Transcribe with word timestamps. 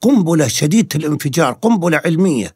قنبلة 0.00 0.48
شديدة 0.48 0.88
الانفجار 0.94 1.52
قنبلة 1.52 2.00
علمية. 2.04 2.54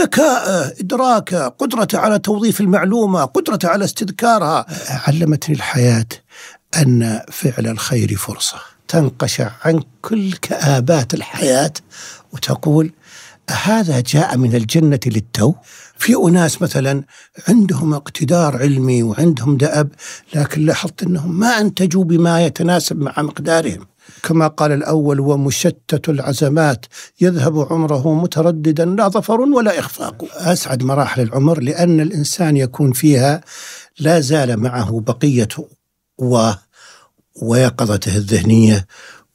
ذكاءه 0.00 0.72
إدراكه 0.80 1.48
قدرته 1.48 1.98
على 1.98 2.18
توظيف 2.18 2.60
المعلومة 2.60 3.24
قدرته 3.24 3.68
على 3.68 3.84
استذكارها. 3.84 4.66
علمتني 5.08 5.54
الحياة 5.54 6.06
أن 6.76 7.20
فعل 7.32 7.66
الخير 7.66 8.16
فرصة. 8.16 8.58
تنقشع 8.88 9.50
عن 9.64 9.82
كل 10.02 10.32
كآبات 10.32 11.14
الحياة 11.14 11.72
وتقول 12.32 12.92
هذا 13.64 14.00
جاء 14.00 14.36
من 14.36 14.54
الجنة 14.54 15.00
للتو؟ 15.06 15.54
في 15.98 16.14
أناس 16.16 16.62
مثلا 16.62 17.02
عندهم 17.48 17.94
اقتدار 17.94 18.56
علمي 18.56 19.02
وعندهم 19.02 19.56
دأب 19.56 19.88
لكن 20.34 20.66
لاحظت 20.66 21.02
أنهم 21.02 21.38
ما 21.38 21.60
أنتجوا 21.60 22.04
بما 22.04 22.46
يتناسب 22.46 23.00
مع 23.00 23.14
مقدارهم. 23.18 23.86
كما 24.22 24.46
قال 24.46 24.72
الأول 24.72 25.20
ومشتت 25.20 26.08
العزمات. 26.08 26.86
يذهب 27.20 27.72
عمره 27.72 28.14
مترددا 28.14 28.84
لا 28.84 29.08
ظفر 29.08 29.40
ولا 29.40 29.78
إخفاق. 29.78 30.24
أسعد 30.32 30.82
مراحل 30.82 31.22
العمر 31.22 31.60
لأن 31.60 32.00
الإنسان 32.00 32.56
يكون 32.56 32.92
فيها 32.92 33.40
لا 33.98 34.20
زال 34.20 34.56
معه 34.56 35.00
بقية 35.00 35.48
و 36.18 36.50
ويقظته 37.42 38.16
الذهنية 38.16 38.86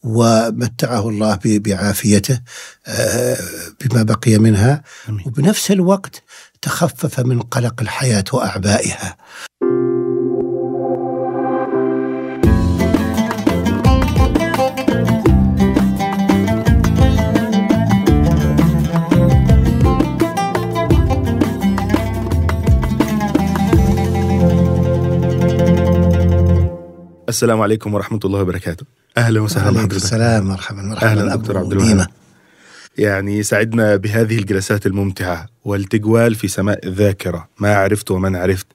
ومتعه 0.03 1.09
الله 1.09 1.39
بعافيته 1.45 2.41
آه، 2.87 3.37
بما 3.81 4.03
بقي 4.03 4.37
منها. 4.37 4.83
وبنفس 5.25 5.71
الوقت 5.71 6.23
تخفف 6.61 7.19
من 7.19 7.41
قلق 7.41 7.81
الحياة 7.81 8.23
وأعبائها. 8.33 9.17
السلام 27.29 27.61
عليكم 27.61 27.93
ورحمة 27.93 28.19
الله 28.25 28.41
وبركاته. 28.41 28.85
أهلا 29.17 29.39
وسهلا 29.41 29.71
بحضرتك. 29.71 29.95
السلام 29.95 30.47
مرحبا 30.47 30.81
مرحبا 30.81 31.11
أهلا 31.11 31.35
دكتور 31.35 31.57
عبد 31.57 31.71
الوهاب. 31.71 32.07
يعني 32.97 33.43
سعدنا 33.43 33.95
بهذه 33.95 34.37
الجلسات 34.37 34.85
الممتعة 34.85 35.45
والتجوال 35.65 36.35
في 36.35 36.47
سماء 36.47 36.87
الذاكرة. 36.87 37.49
ما 37.59 37.75
عرفت 37.75 38.11
ومن 38.11 38.35
عرفت. 38.35 38.67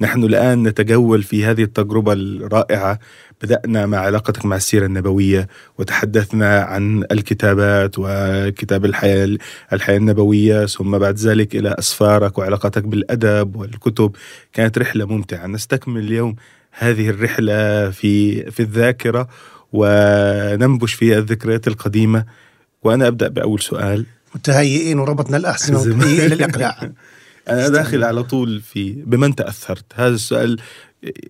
نحن 0.00 0.24
الآن 0.24 0.62
نتجول 0.62 1.22
في 1.22 1.44
هذه 1.44 1.62
التجربة 1.62 2.12
الرائعة. 2.12 2.98
بدأنا 3.42 3.86
مع 3.86 3.98
علاقتك 3.98 4.44
مع 4.44 4.56
السيرة 4.56 4.86
النبوية 4.86 5.48
وتحدثنا 5.78 6.60
عن 6.60 7.04
الكتابات 7.12 7.94
وكتاب 7.98 8.84
الحياة 8.84 9.36
الحياة 9.72 9.96
النبوية 9.96 10.66
ثم 10.66 10.98
بعد 10.98 11.18
ذلك 11.18 11.56
إلى 11.56 11.76
أسفارك 11.78 12.38
وعلاقتك 12.38 12.84
بالأدب 12.84 13.56
والكتب. 13.56 14.16
كانت 14.52 14.78
رحلة 14.78 15.04
ممتعة. 15.04 15.46
نستكمل 15.46 16.02
اليوم 16.02 16.36
هذه 16.72 17.08
الرحلة 17.08 17.90
في 17.90 18.42
في 18.50 18.60
الذاكرة 18.60 19.28
وننبش 19.72 20.94
في 20.94 21.18
الذكريات 21.18 21.68
القديمة. 21.68 22.24
وأنا 22.82 23.06
أبدأ 23.06 23.28
بأول 23.28 23.60
سؤال. 23.60 24.06
متهيئين 24.34 24.98
وربطنا 24.98 25.36
الأحسن 25.36 25.76
إلى 26.02 26.26
الإقلاع 26.26 26.90
أنا 27.48 27.68
داخل 27.68 28.04
على 28.04 28.22
طول 28.22 28.60
في 28.60 28.92
بمن 28.92 29.34
تأثرت؟ 29.34 29.84
هذا 29.94 30.14
السؤال 30.14 30.60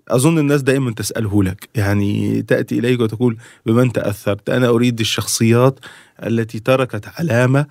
أظن 0.08 0.38
الناس 0.38 0.62
دائما 0.62 0.92
تسأله 0.92 1.42
لك. 1.44 1.68
يعني 1.74 2.42
تأتي 2.42 2.78
إليك 2.78 3.00
وتقول 3.00 3.36
بمن 3.66 3.92
تأثرت؟ 3.92 4.50
أنا 4.50 4.68
أريد 4.68 5.00
الشخصيات 5.00 5.78
التي 6.22 6.58
تركت 6.60 7.08
علامة 7.18 7.66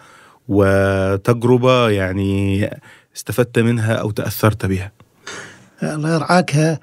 وتجربة 0.47 1.89
يعني 1.89 2.69
استفدت 3.15 3.59
منها 3.59 3.93
أو 3.93 4.11
تأثرت 4.11 4.65
بها. 4.65 4.91
الله 5.83 6.15
يرعاك 6.15 6.79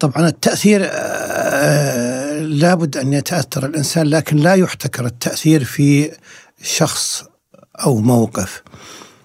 طبعا 0.00 0.28
التأثير 0.28 0.80
آه، 0.84 2.40
لابد 2.40 2.96
أن 2.96 3.12
يتأثر 3.12 3.66
الإنسان 3.66 4.06
لكن 4.06 4.36
لا 4.36 4.54
يحتكر 4.54 5.06
التأثير 5.06 5.64
في 5.64 6.12
شخص 6.62 7.24
أو 7.84 7.96
موقف. 7.96 8.62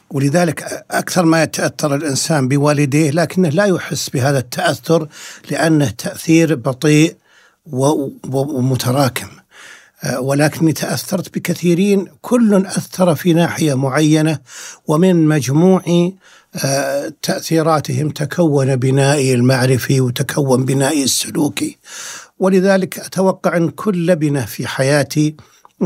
ولذلك 0.09 0.85
أكثر 0.91 1.25
ما 1.25 1.43
يتأثر 1.43 1.95
الإنسان 1.95 2.47
بوالديه 2.47 3.11
لكنه 3.11 3.49
لا 3.49 3.65
يحس 3.65 4.09
بهذا 4.09 4.39
التأثر 4.39 5.07
لأنه 5.51 5.89
تأثير 5.89 6.55
بطيء 6.55 7.15
ومتراكم. 8.33 9.27
آه، 10.03 10.19
ولكني 10.19 10.73
تأثرت 10.73 11.37
بكثيرين 11.37 12.07
كل 12.21 12.65
أثر 12.65 13.15
في 13.15 13.33
ناحية 13.33 13.73
معينة 13.73 14.39
ومن 14.87 15.27
مجموع 15.27 16.11
تأثيراتهم 17.21 18.09
تكون 18.09 18.75
بنائي 18.75 19.33
المعرفي 19.33 20.01
وتكون 20.01 20.65
بنائي 20.65 21.03
السلوكي 21.03 21.77
ولذلك 22.39 22.99
أتوقع 22.99 23.57
أن 23.57 23.69
كل 23.69 24.05
لبنة 24.07 24.45
في 24.45 24.67
حياتي 24.67 25.35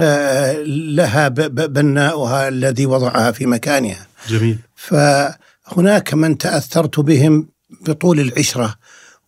آه، 0.01 0.53
لها 0.67 1.27
بناؤها 1.27 2.47
الذي 2.47 2.85
وضعها 2.85 3.31
في 3.31 3.45
مكانها. 3.45 4.07
جميل. 4.27 4.59
فهناك 4.75 6.13
من 6.13 6.37
تأثرت 6.37 6.99
بهم 6.99 7.47
بطول 7.81 8.19
العشرة 8.19 8.75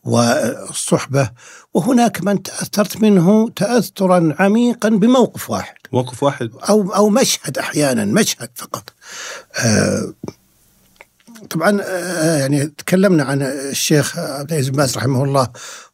والصحبة 0.03 1.29
وهناك 1.73 2.23
من 2.23 2.43
تأثرت 2.43 2.97
منه 2.97 3.49
تأثرا 3.49 4.35
عميقا 4.39 4.89
بموقف 4.89 5.49
واحد. 5.49 5.75
موقف 5.93 6.23
واحد. 6.23 6.51
أو 6.69 6.93
أو 6.93 7.09
مشهد 7.09 7.57
أحيانا 7.57 8.05
مشهد 8.05 8.49
فقط. 8.55 8.93
آه 9.65 10.13
طبعا 11.49 11.81
آه، 11.81 12.37
يعني 12.37 12.65
تكلمنا 12.65 13.23
عن 13.23 13.41
الشيخ 13.41 14.17
عبد 14.17 14.51
العزيز 14.51 14.69
بن 14.69 14.77
باز 14.77 14.97
رحمه 14.97 15.23
الله 15.23 15.47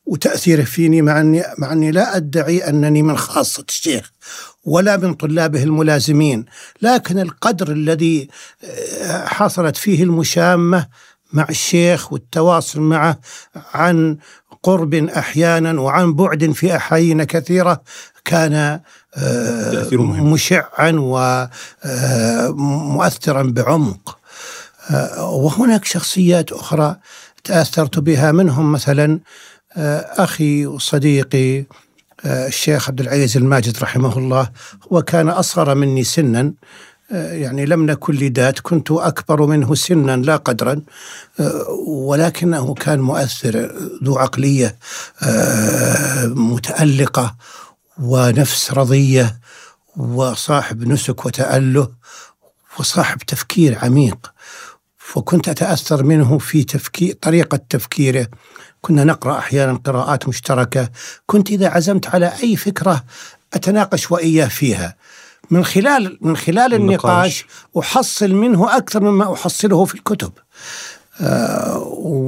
وتأثيره 0.05 0.63
فيني 0.63 1.01
مع 1.01 1.19
أني 1.19 1.43
مع 1.57 1.71
أني 1.71 1.91
لا 1.91 2.17
أدعي 2.17 2.69
أنني 2.69 3.03
من 3.03 3.17
خاصة 3.17 3.65
الشيخ 3.69 4.11
ولا 4.65 4.97
من 4.97 5.13
طلابه 5.13 5.63
الملازمين 5.63 6.45
لكن 6.81 7.19
القدر 7.19 7.71
الذي 7.71 8.29
آه، 8.63 9.25
حصلت 9.25 9.77
فيه 9.77 10.03
المشامة 10.03 10.87
مع 11.33 11.45
الشيخ 11.49 12.13
والتواصل 12.13 12.81
معه 12.81 13.19
عن 13.73 14.17
قرب 14.63 14.93
أحيانا 14.93 15.81
وعن 15.81 16.13
بعد 16.13 16.51
في 16.51 16.75
أحايين 16.75 17.23
كثيرة 17.23 17.83
كان 18.25 18.79
آه، 19.15 19.89
مشعا 20.21 20.91
ومؤثرا 22.49 23.43
بعمق. 23.43 24.09
آه، 24.09 24.22
وهناك 25.19 25.85
شخصيات 25.85 26.51
أخرى 26.51 26.97
تأثرت 27.43 27.99
بها 27.99 28.31
منهم 28.31 28.71
مثلا 28.71 29.19
آه، 29.77 29.99
أخي 29.99 30.65
وصديقي 30.65 31.59
آه، 32.25 32.47
الشيخ 32.47 32.89
عبد 32.89 33.01
العزيز 33.01 33.37
الماجد 33.37 33.79
رحمه 33.79 34.17
الله 34.17 34.49
هو 34.91 35.01
كان 35.01 35.29
أصغر 35.29 35.75
مني 35.75 36.03
سنا. 36.03 36.53
يعني 37.11 37.65
لم 37.65 37.85
نكن 37.85 38.13
لدات 38.13 38.59
كنت 38.59 38.91
أكبر 38.91 39.45
منه 39.45 39.75
سنا 39.75 40.15
لا 40.17 40.35
قدرا 40.35 40.81
ولكنه 41.87 42.73
كان 42.73 42.99
مؤثر 42.99 43.71
ذو 44.03 44.17
عقلية 44.17 44.77
متألقة 46.25 47.35
ونفس 47.99 48.71
رضية 48.73 49.39
وصاحب 49.97 50.87
نسك 50.87 51.25
وتأله 51.25 51.91
وصاحب 52.79 53.17
تفكير 53.17 53.77
عميق. 53.81 54.32
وكنت 55.15 55.49
أتأثر 55.49 56.03
منه 56.03 56.37
في 56.37 56.63
تفكير 56.63 57.17
طريقة 57.21 57.59
تفكيره. 57.69 58.27
كنا 58.81 59.03
نقرأ 59.03 59.37
أحيانا 59.37 59.73
قراءات 59.73 60.27
مشتركة. 60.27 60.89
كنت 61.25 61.49
إذا 61.49 61.69
عزمت 61.69 62.07
على 62.07 62.33
أي 62.43 62.55
فكرة 62.55 63.03
أتناقش 63.53 64.11
وإياه 64.11 64.47
فيها. 64.47 64.95
من 65.49 65.65
خلال 65.65 66.17
من 66.21 66.37
خلال 66.37 66.73
النقاش 66.73 67.45
أحصل 67.79 68.31
منه 68.33 68.77
أكثر 68.77 69.03
مما 69.03 69.33
أحصله 69.33 69.85
في 69.85 69.95
الكتب. 69.95 70.31
آه 71.21 71.77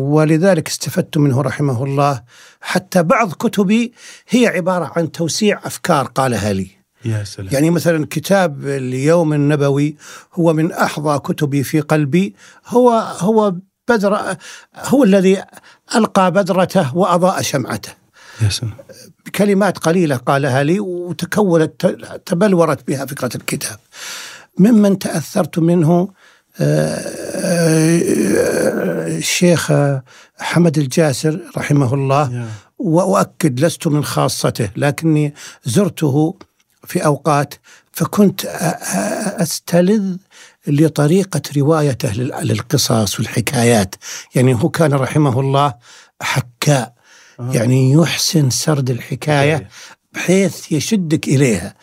ولذلك 0.09 0.67
استفدت 0.67 1.17
منه 1.17 1.41
رحمه 1.41 1.83
الله. 1.83 2.23
حتى 2.61 3.03
بعض 3.03 3.33
كتبي 3.33 3.93
هي 4.29 4.47
عبارة 4.47 4.91
عن 4.95 5.11
توسيع 5.11 5.59
أفكار 5.63 6.05
قالها 6.05 6.53
لي. 6.53 6.84
يا 7.05 7.23
سلام. 7.23 7.49
يعني 7.53 7.69
مثلا 7.69 8.07
كتاب 8.09 8.67
اليوم 8.67 9.33
النبوي 9.33 9.95
هو 10.33 10.53
من 10.53 10.71
أحظى 10.71 11.19
كتبي 11.19 11.63
في 11.63 11.79
قلبي. 11.79 12.35
هو 12.67 12.89
هو 13.19 13.55
بدر 13.87 14.37
هو 14.75 15.03
الذي 15.03 15.43
ألقى 15.95 16.31
بدرته 16.31 16.97
وأضاء 16.97 17.41
شمعته. 17.41 17.89
يا 18.41 18.49
سلام. 18.49 18.73
بكلمات 19.25 19.77
قليلة 19.77 20.15
قالها 20.15 20.63
لي 20.63 20.79
وتكونت 20.79 21.85
تبلورت 22.25 22.87
بها 22.87 23.05
فكرة 23.05 23.29
الكتاب. 23.35 23.79
ممن 24.59 24.99
تأثرت 24.99 25.59
منه 25.59 26.09
آه، 26.59 26.95
آه، 27.35 27.97
الشيخ 29.07 29.71
حمد 30.39 30.77
الجاسر 30.77 31.39
رحمه 31.57 31.93
الله. 31.93 32.47
وأؤكد 32.79 33.59
لست 33.59 33.87
من 33.87 34.03
خاصته 34.03 34.69
لكني 34.75 35.33
زرته 35.63 36.35
في 36.85 37.05
أوقات 37.05 37.53
فكنت 37.91 38.45
أستلذ 39.39 40.15
لطريقة 40.67 41.41
روايته 41.57 42.11
لل- 42.11 42.47
للقصص 42.47 43.19
والحكايات. 43.19 43.95
يعني 44.35 44.53
هو 44.55 44.69
كان 44.69 44.93
رحمه 44.93 45.39
الله 45.39 45.73
حكاء. 46.21 46.93
آه. 47.39 47.51
يعني 47.53 47.91
يحسن 47.91 48.49
سرد 48.49 48.89
الحكاية 48.89 49.69
بحيث 50.13 50.71
يشدك 50.71 51.27
إليها. 51.27 51.73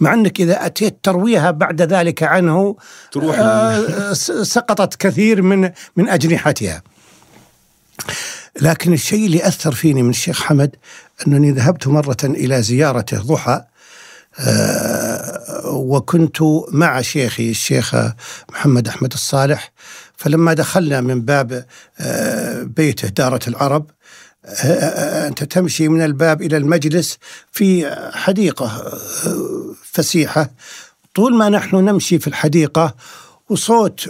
مع 0.00 0.14
أنك 0.14 0.40
إذا 0.40 0.66
أتيت 0.66 0.98
ترويها 1.02 1.50
بعد 1.50 1.82
ذلك 1.82 2.22
عنه 2.22 2.76
تروح 3.12 3.36
آه، 3.38 4.12
سقطت 4.42 4.94
كثير 5.06 5.42
من 5.42 5.70
من 5.96 6.08
أجنحتها. 6.08 6.82
لكن 8.60 8.92
الشيء 8.92 9.26
اللي 9.26 9.46
أثر 9.48 9.72
فيني 9.72 10.02
من 10.02 10.10
الشيخ 10.10 10.42
حمد 10.42 10.76
أنني 11.26 11.50
ذهبت 11.50 11.86
مرة 11.88 12.16
إلى 12.24 12.62
زيارته 12.62 13.18
ضحى 13.18 13.62
وكنت 15.64 16.38
مع 16.72 17.00
شيخي 17.00 17.50
الشيخ 17.50 17.94
محمد 18.52 18.88
أحمد 18.88 19.12
الصالح 19.12 19.72
فلما 20.16 20.52
دخلنا 20.54 21.00
من 21.00 21.20
باب 21.20 21.66
آه، 22.00 22.62
بيته 22.62 23.08
دارة 23.08 23.40
العرب 23.48 23.86
آه، 24.44 25.28
أنت 25.28 25.44
تمشي 25.44 25.88
من 25.88 26.02
الباب 26.02 26.42
إلى 26.42 26.56
المجلس 26.56 27.18
في 27.52 27.96
حديقة 28.12 28.66
آه، 28.66 29.74
فسيحة 29.84 30.50
طول 31.14 31.34
ما 31.34 31.48
نحن 31.48 31.76
نمشي 31.76 32.18
في 32.18 32.26
الحديقة 32.26 32.94
وصوت 33.48 34.08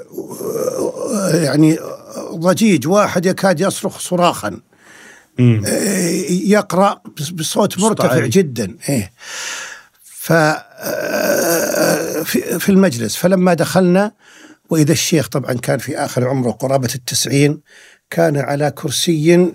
آه، 1.15 1.37
يعني 1.37 1.79
ضجيج 2.35 2.87
واحد 2.89 3.27
يكاد 3.27 3.61
يصرخ 3.61 3.99
صراخا 3.99 4.61
مم. 5.39 5.63
يقرأ 6.31 7.01
بصوت 7.33 7.79
مرتفع. 7.79 8.27
جدا 8.27 8.77
إيه 8.89 9.13
ف 10.23 10.33
آه، 10.33 12.23
في 12.23 12.59
في 12.59 12.69
المجلس. 12.69 13.17
فلما 13.17 13.55
دخلنا 13.55 14.13
وإذا 14.71 14.93
الشيخ 14.93 15.29
طبعا 15.29 15.53
كان 15.53 15.79
في 15.79 15.99
آخر 15.99 16.29
عمره 16.29 16.51
قرابة 16.51 16.89
التسعين 16.95 17.61
كان 18.11 18.37
على 18.37 18.71
كرسي 18.71 19.53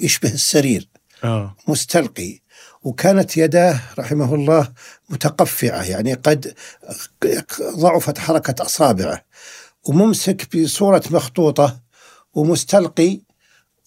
يشبه 0.00 0.32
السرير 0.34 0.88
آه. 1.24 1.56
مستلقي. 1.68 2.40
وكانت 2.82 3.36
يداه 3.36 3.80
رحمه 3.98 4.34
الله 4.34 4.72
متقفعة 5.08 5.82
يعني 5.82 6.14
قد 6.14 6.54
ضعفت 7.76 8.18
حركة 8.18 8.64
أصابعه. 8.64 9.24
وممسك 9.84 10.56
بصورة 10.56 11.02
مخطوطة 11.10 11.80
ومستلقي 12.34 13.20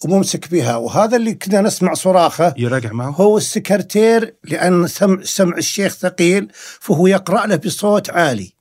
وممسك 0.04 0.50
بها. 0.50 0.76
وهذا 0.76 1.16
اللي 1.16 1.34
كنا 1.34 1.60
نسمع 1.60 1.94
صراخة. 1.94 2.54
يراجع 2.56 2.92
معه. 2.92 3.10
هو 3.10 3.38
السكرتير 3.38 4.34
لأن 4.44 4.86
سمع, 4.86 5.22
سمع 5.22 5.56
الشيخ 5.56 5.94
ثقيل 5.94 6.48
فهو 6.80 7.06
يقرأ 7.06 7.46
له 7.46 7.56
بصوت 7.56 8.10
عالي. 8.10 8.52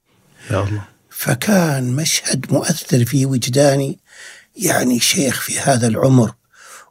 يا 0.52 0.64
الله. 0.64 0.84
فكان 1.10 1.96
مشهد 1.96 2.54
مؤثر 2.54 3.06
في 3.06 3.26
وجداني 3.26 4.00
يعني 4.56 5.00
شيخ 5.00 5.42
في 5.42 5.60
هذا 5.60 5.88
العمر. 5.88 6.34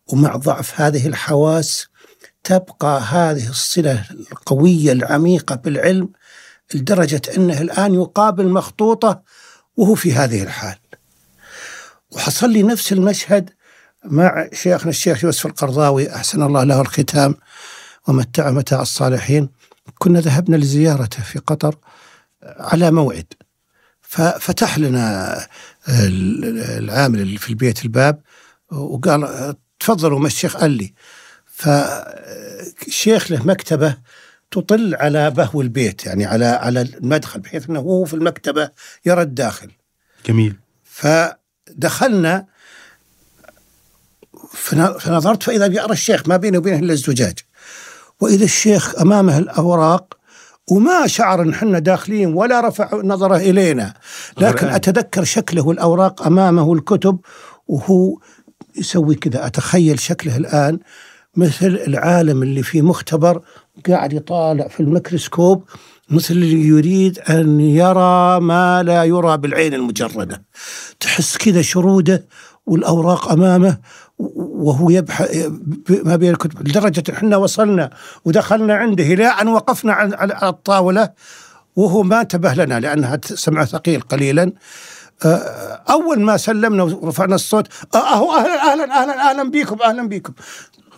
ومع 0.06 0.36
ضعف 0.36 0.80
هذه 0.80 1.06
الحواس 1.06 1.86
تبقى 2.44 3.00
هذه 3.00 3.48
الصلة 3.48 4.04
القوية 4.10 4.92
العميقة 4.92 5.54
بالعلم 5.54 6.08
لدرجة 6.74 7.22
أنه 7.36 7.60
الآن 7.60 7.94
يقابل 7.94 8.48
مخطوطة 8.48 9.22
وهو 9.76 9.94
في 9.94 10.12
هذه 10.12 10.42
الحال. 10.42 10.78
وحصل 12.10 12.50
لي 12.50 12.62
نفس 12.62 12.92
المشهد 12.92 13.50
مع 14.04 14.48
شيخنا 14.52 14.90
الشيخ 14.90 15.24
يوسف 15.24 15.46
القرضاوي 15.46 16.14
أحسن 16.14 16.42
الله 16.42 16.64
له 16.64 16.80
الختام 16.80 17.34
ومتع 18.08 18.50
متاع 18.50 18.82
الصالحين. 18.82 19.48
كنا 19.98 20.20
ذهبنا 20.20 20.56
لزيارته 20.56 21.22
في 21.22 21.38
قطر 21.38 21.76
على 22.42 22.90
موعد. 22.90 23.26
ففتح 24.00 24.78
لنا 24.78 25.36
ال- 25.88 26.58
العامل 26.84 27.20
اللي 27.20 27.38
في 27.38 27.50
البيت 27.50 27.84
الباب 27.84 28.20
وقال 28.70 29.54
تفضلوا 29.80 30.18
ما 30.18 30.26
الشيخ 30.26 30.56
قال 30.56 30.70
لي. 30.70 30.94
فالشيخ 31.46 33.32
له 33.32 33.46
مكتبة 33.46 33.96
تطل 34.50 34.94
على 34.94 35.30
بهو 35.30 35.60
البيت 35.60 36.06
يعني 36.06 36.26
على 36.26 36.46
على 36.46 36.80
المدخل 36.80 37.40
بحيث 37.40 37.70
إنه 37.70 37.80
هو 37.80 38.04
في 38.04 38.14
المكتبة 38.14 38.70
يرى 39.06 39.22
الداخل. 39.22 39.70
جميل. 40.26 40.56
فدخلنا 40.84 42.46
فنظرت 44.98 45.42
فإذا 45.42 45.66
بيقرأ 45.66 45.92
الشيخ 45.92 46.28
ما 46.28 46.36
بينه 46.36 46.58
وبينه 46.58 46.78
إلا 46.78 46.92
الزجاج. 46.92 47.38
وإذا 48.20 48.44
الشيخ 48.44 49.00
أمامه 49.00 49.38
الأوراق 49.38 50.14
وما 50.70 51.06
شعر 51.06 51.42
إن 51.42 51.50
إحنا 51.50 51.78
داخلين 51.78 52.34
ولا 52.34 52.68
رفع 52.68 53.00
نظره 53.04 53.36
إلينا 53.36 53.94
لكن. 54.38 54.66
أتذكر 54.68 55.24
شكله 55.24 55.70
الأوراق 55.70 56.26
أمامه 56.26 56.72
الكتب 56.72 57.18
وهو 57.66 58.18
يسوي 58.76 59.14
كذا. 59.14 59.46
أتخيل 59.46 60.00
شكله 60.00 60.36
الآن 60.36 60.78
مثل 61.36 61.66
العالم 61.86 62.42
اللي 62.42 62.62
في 62.62 62.82
مختبر 62.82 63.42
قاعد 63.88 64.12
يطالع 64.12 64.68
في 64.68 64.80
الميكروسكوب 64.80 65.64
مثل 66.10 66.34
اللي 66.34 66.66
يريد 66.66 67.18
أن 67.18 67.60
يرى 67.60 68.40
ما 68.40 68.82
لا 68.82 69.04
يرى 69.04 69.36
بالعين 69.36 69.74
المجردة. 69.74 70.42
تحس 71.00 71.36
كذا 71.36 71.62
شروده 71.62 72.26
والأوراق 72.66 73.32
أمامه 73.32 73.78
وهو 74.18 74.90
يبحث 74.90 75.48
ما 76.04 76.16
بين 76.16 76.30
الكتب. 76.30 76.68
لدرجة 76.68 77.02
إحنا 77.12 77.36
وصلنا 77.36 77.90
ودخلنا 78.24 78.74
عنده 78.74 79.04
إلى 79.04 79.26
ان 79.26 79.48
وقفنا 79.48 79.92
على 79.92 80.48
الطاولة 80.48 81.10
وهو 81.76 82.02
ما 82.02 82.20
انتبه 82.20 82.54
لنا 82.54 82.80
لأنها 82.80 83.20
سمعة 83.24 83.64
ثقيل 83.64 84.00
قليلا. 84.00 84.52
آه، 85.24 85.82
أول 85.90 86.20
ما 86.20 86.36
سلمنا 86.36 86.82
ورفعنا 86.82 87.34
الصوت 87.34 87.66
آه، 87.94 87.98
أهو 88.14 88.32
أهلا 88.32 88.72
أهلا 88.72 89.02
أهلا 89.02 89.30
أهلا 89.30 89.50
بكم 89.50 89.76
أهلا 89.82 90.08
بكم 90.08 90.32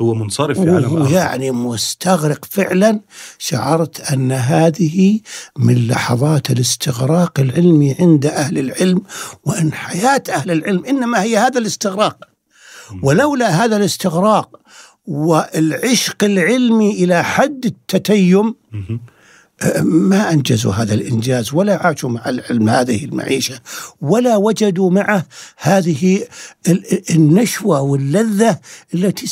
هو 0.00 0.14
منصرف 0.14 0.60
في 0.60 0.70
عالم 0.70 1.02
آخر. 1.02 1.12
يعني 1.12 1.50
مستغرق 1.50 2.44
فعلا. 2.44 3.00
شعرت 3.38 4.00
أن 4.12 4.32
هذه 4.32 5.20
من 5.58 5.86
لحظات 5.86 6.50
الاستغراق 6.50 7.40
العلمي 7.40 7.96
عند 8.00 8.26
أهل 8.26 8.58
العلم 8.58 9.02
وأن 9.44 9.72
حياة 9.72 10.22
أهل 10.30 10.50
العلم 10.50 10.84
إنما 10.84 11.22
هي 11.22 11.38
هذا 11.38 11.58
الاستغراق. 11.58 12.29
ولولا 13.02 13.48
هذا 13.64 13.76
الاستغراق 13.76 14.60
والعشق 15.06 16.24
العلمي 16.24 16.90
إلى 17.04 17.24
حد 17.24 17.66
التتيم. 17.66 18.54
ما 19.82 20.32
أنجزوا 20.32 20.72
هذا 20.72 20.94
الإنجاز 20.94 21.54
ولا 21.54 21.86
عاشوا 21.86 22.10
مع 22.10 22.28
العلم 22.28 22.68
هذه 22.68 23.04
المعيشة 23.04 23.60
ولا 24.00 24.36
وجدوا 24.36 24.90
معه 24.90 25.26
هذه 25.58 26.26
ال- 26.68 27.10
النشوة 27.10 27.80
واللذة 27.80 28.58
التي 28.94 29.26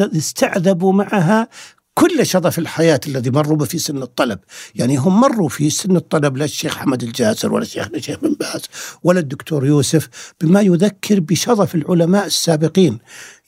استعذبوا 0.00 0.92
معها 0.92 1.48
كل 1.94 2.26
شظف 2.26 2.58
الحياة 2.58 3.00
الذي 3.06 3.30
مروا 3.30 3.56
به 3.56 3.64
في 3.64 3.78
سن 3.78 4.02
الطلب. 4.02 4.38
يعني 4.74 4.96
هم 4.96 5.20
مروا 5.20 5.48
في 5.48 5.70
سن 5.70 5.96
الطلب 5.96 6.36
لا 6.36 6.44
الشيخ 6.44 6.76
حمد 6.76 7.02
الجاسر 7.02 7.52
ولا 7.52 7.62
الشيخ 7.62 7.88
الشيخ 7.94 8.18
بن 8.20 8.36
باز 8.40 8.62
ولا 9.02 9.20
الدكتور 9.20 9.66
يوسف 9.66 10.08
بما 10.40 10.60
يذكر 10.60 11.20
بشظف 11.20 11.74
العلماء 11.74 12.26
السابقين. 12.26 12.98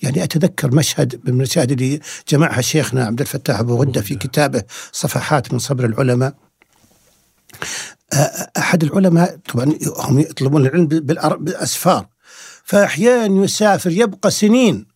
يعني 0.02 0.24
أتذكر 0.24 0.74
مشهد 0.74 1.20
من 1.24 1.30
المشاهد 1.32 1.72
اللي 1.72 2.00
جمعها 2.28 2.60
شيخنا 2.60 3.04
عبد 3.04 3.20
الفتاح 3.20 3.60
أبو 3.60 3.76
غدة 3.76 4.00
في 4.00 4.14
كتابه 4.14 4.62
صفحات 4.92 5.52
من 5.52 5.58
صبر 5.58 5.84
العلماء. 5.84 6.34
أحد 8.58 8.84
العلماء 8.84 9.38
طبعا 9.48 9.78
هم 9.98 10.18
يطلبون 10.18 10.66
العلم 10.66 10.86
بالأسفار. 10.86 12.06
فأحيانا 12.64 13.44
يسافر 13.44 13.90
يبقى 13.90 14.30
سنين. 14.30 14.93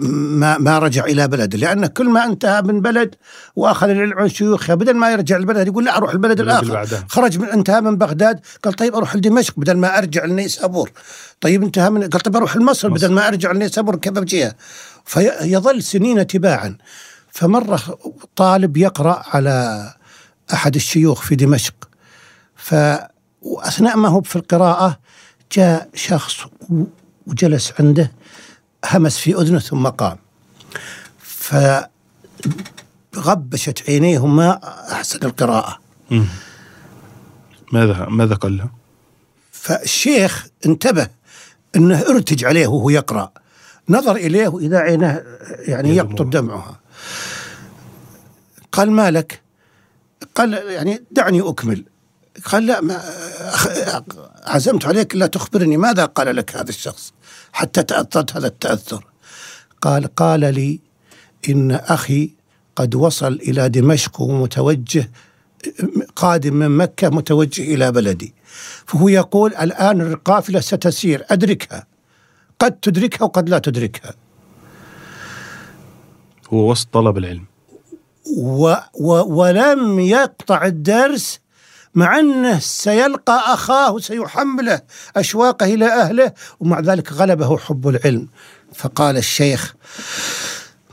ما 0.00 0.58
ما 0.58 0.78
رجع 0.78 1.04
إلى 1.04 1.28
بلده 1.28 1.58
لأنه 1.58 1.86
كل 1.86 2.08
ما 2.08 2.24
انتهى 2.24 2.62
من 2.62 2.80
بلد 2.80 3.14
وأخذ 3.56 3.88
العلم 3.88 4.18
عن 4.18 4.28
شيوخه 4.28 4.74
بدل 4.74 4.96
ما 4.96 5.10
يرجع 5.12 5.36
البلد 5.36 5.66
يقول 5.66 5.84
لا 5.84 5.96
أروح 5.96 6.12
البلد 6.12 6.40
الآخر. 6.40 6.86
خرج 7.08 7.38
من 7.38 7.48
انتهى 7.48 7.80
من 7.80 7.96
بغداد 7.96 8.40
قال 8.64 8.74
طيب 8.74 8.94
أروح 8.94 9.16
لدمشق 9.16 9.54
بدل 9.56 9.76
ما 9.76 9.98
أرجع 9.98 10.24
لنيسابور. 10.24 10.90
طيب 11.40 11.62
انتهى 11.62 11.90
من 11.90 12.00
قال 12.00 12.20
طيب 12.20 12.36
أروح 12.36 12.56
لمصر 12.56 12.90
مصر. 12.90 13.06
بدل 13.06 13.12
ما 13.12 13.28
أرجع 13.28 13.52
لنيسابور 13.52 13.96
كيف 13.96 14.12
بجيها 14.12 14.54
فيظل 15.04 15.82
سنين 15.82 16.26
تباعا. 16.26 16.76
فمرة 17.30 17.98
طالب 18.36 18.76
يقرأ 18.76 19.22
على 19.26 19.86
أحد 20.52 20.74
الشيوخ 20.74 21.22
في 21.22 21.34
دمشق. 21.36 21.74
ف 22.56 22.74
وأثناء 23.42 23.96
ما 23.96 24.08
هو 24.08 24.20
في 24.20 24.36
القراءة 24.36 24.98
جاء 25.52 25.88
شخص 25.94 26.36
وجلس 27.26 27.72
عنده 27.80 28.12
همس 28.84 29.18
في 29.18 29.34
أذنه 29.34 29.58
ثم 29.58 29.86
قام 29.88 30.16
فغبشت 33.12 33.82
عينيه 33.88 34.26
ما 34.26 34.60
أحسن 34.92 35.18
القراءة 35.26 35.78
مم. 36.10 36.26
ماذا 37.72 38.06
ماذا 38.08 38.34
قال 38.34 38.56
له؟ 38.56 38.68
فالشيخ 39.52 40.46
انتبه 40.66 41.08
أنه 41.76 42.00
ارتج 42.00 42.44
عليه 42.44 42.66
وهو 42.66 42.90
يقرأ 42.90 43.32
نظر 43.88 44.16
إليه 44.16 44.48
واذا 44.48 44.78
عينه 44.78 45.22
يعني 45.58 45.96
يقطر. 45.96 46.24
دمعها 46.24 46.80
قال 48.72 48.90
مالك 48.90 49.40
قال 50.34 50.52
يعني 50.52 51.04
دعني 51.10 51.40
أكمل 51.40 51.84
قال 52.44 52.66
لا 52.66 52.80
ما 52.80 53.02
عزمت 54.44 54.84
عليك 54.86 55.16
لا 55.16 55.26
تخبرني 55.26 55.76
ماذا 55.76 56.04
قال 56.04 56.36
لك 56.36 56.56
هذا 56.56 56.68
الشخص 56.68 57.12
حتى 57.52 57.82
تأثرت 57.82 58.36
هذا 58.36 58.46
التأثر. 58.46 59.04
قال 59.80 60.14
قال 60.14 60.40
لي 60.40 60.80
إن 61.48 61.70
أخي 61.70 62.30
قد 62.76 62.94
وصل 62.94 63.32
إلى 63.32 63.68
دمشق 63.68 64.20
ومتوجه 64.20 65.10
قادم 66.16 66.54
من 66.54 66.70
مكة 66.76 67.08
متوجه 67.08 67.74
إلى 67.74 67.92
بلدي. 67.92 68.34
فهو 68.86 69.08
يقول 69.08 69.54
الآن 69.54 70.00
القافلة 70.00 70.60
ستسير 70.60 71.24
أدركها. 71.30 71.86
قد 72.58 72.72
تدركها 72.72 73.24
وقد 73.24 73.48
لا 73.48 73.58
تدركها. 73.58 74.14
هو 76.52 76.70
وسط 76.70 76.88
طلب 76.92 77.18
العلم. 77.18 77.44
و 78.36 78.74
و 78.94 79.12
ولم 79.40 80.00
يقطع 80.00 80.66
الدرس 80.66 81.40
مع 81.94 82.18
أنه 82.18 82.58
سيلقى 82.58 83.54
أخاه 83.54 83.92
وسيحمله 83.92 84.80
أشواقه 85.16 85.74
إلى 85.74 85.86
أهله 85.86 86.32
ومع 86.60 86.80
ذلك 86.80 87.12
غلبه 87.12 87.58
حب 87.58 87.88
العلم. 87.88 88.28
فقال 88.74 89.16
الشيخ 89.16 89.74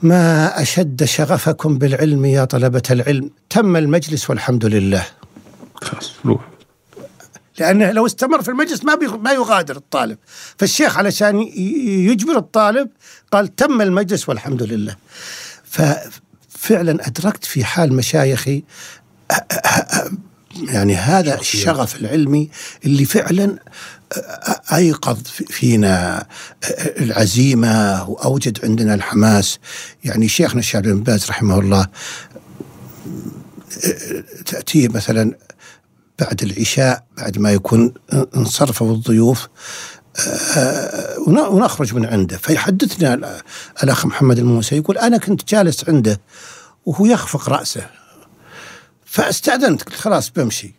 ما 0.03 0.61
أشد 0.61 1.03
شغفكم 1.03 1.77
بالعلم 1.77 2.25
يا 2.25 2.45
طلبة 2.45 2.83
العلم؟ 2.91 3.29
تم 3.49 3.75
المجلس 3.75 4.29
والحمد 4.29 4.65
لله. 4.65 5.05
خلاص 5.75 6.11
روح. 6.25 6.41
لأنه 7.59 7.91
لو 7.91 8.05
استمر 8.05 8.41
في 8.41 8.49
المجلس 8.49 8.83
ما 8.83 8.95
ما 8.95 9.31
يغادر 9.31 9.75
الطالب. 9.75 10.17
فالشيخ 10.57 10.97
علشان 10.97 11.39
يجبر 12.09 12.37
الطالب 12.37 12.89
قال 13.31 13.55
تم 13.55 13.81
المجلس 13.81 14.29
والحمد 14.29 14.63
لله. 14.63 14.95
ففعلا 15.63 17.07
أدركت 17.07 17.45
في 17.45 17.63
حال 17.63 17.93
مشايخي 17.93 18.63
يعني 20.55 20.95
هذا 20.95 21.39
الشغف 21.39 21.95
العلمي 21.95 22.49
اللي 22.85 23.05
فعلا 23.05 23.59
أيقظ 24.73 25.21
فينا 25.27 26.25
العزيمة 26.79 28.09
وأوجد 28.09 28.59
عندنا 28.65 28.93
الحماس. 28.93 29.59
يعني 30.03 30.27
شيخنا 30.27 30.59
الشيخ 30.59 30.81
بن 30.81 31.03
باز 31.03 31.29
رحمه 31.29 31.59
الله 31.59 31.87
تأتيه 34.45 34.87
مثلا 34.87 35.37
بعد 36.19 36.43
العشاء 36.43 37.03
بعد 37.17 37.37
ما 37.37 37.51
يكون 37.51 37.93
انصرفوا 38.35 38.93
الضيوف 38.93 39.47
ونخرج 41.27 41.93
من 41.93 42.05
عنده. 42.05 42.37
فيحدثنا 42.37 43.39
الأخ 43.83 44.05
محمد 44.05 44.39
الموسى 44.39 44.77
يقول 44.77 44.97
أنا 44.97 45.17
كنت 45.17 45.49
جالس 45.49 45.89
عنده 45.89 46.21
وهو 46.85 47.05
يخفق 47.05 47.49
رأسه. 47.49 47.87
فاستأذنت 49.09 49.83
قلت 49.83 49.95
خلاص 49.95 50.29
بمشي. 50.29 50.75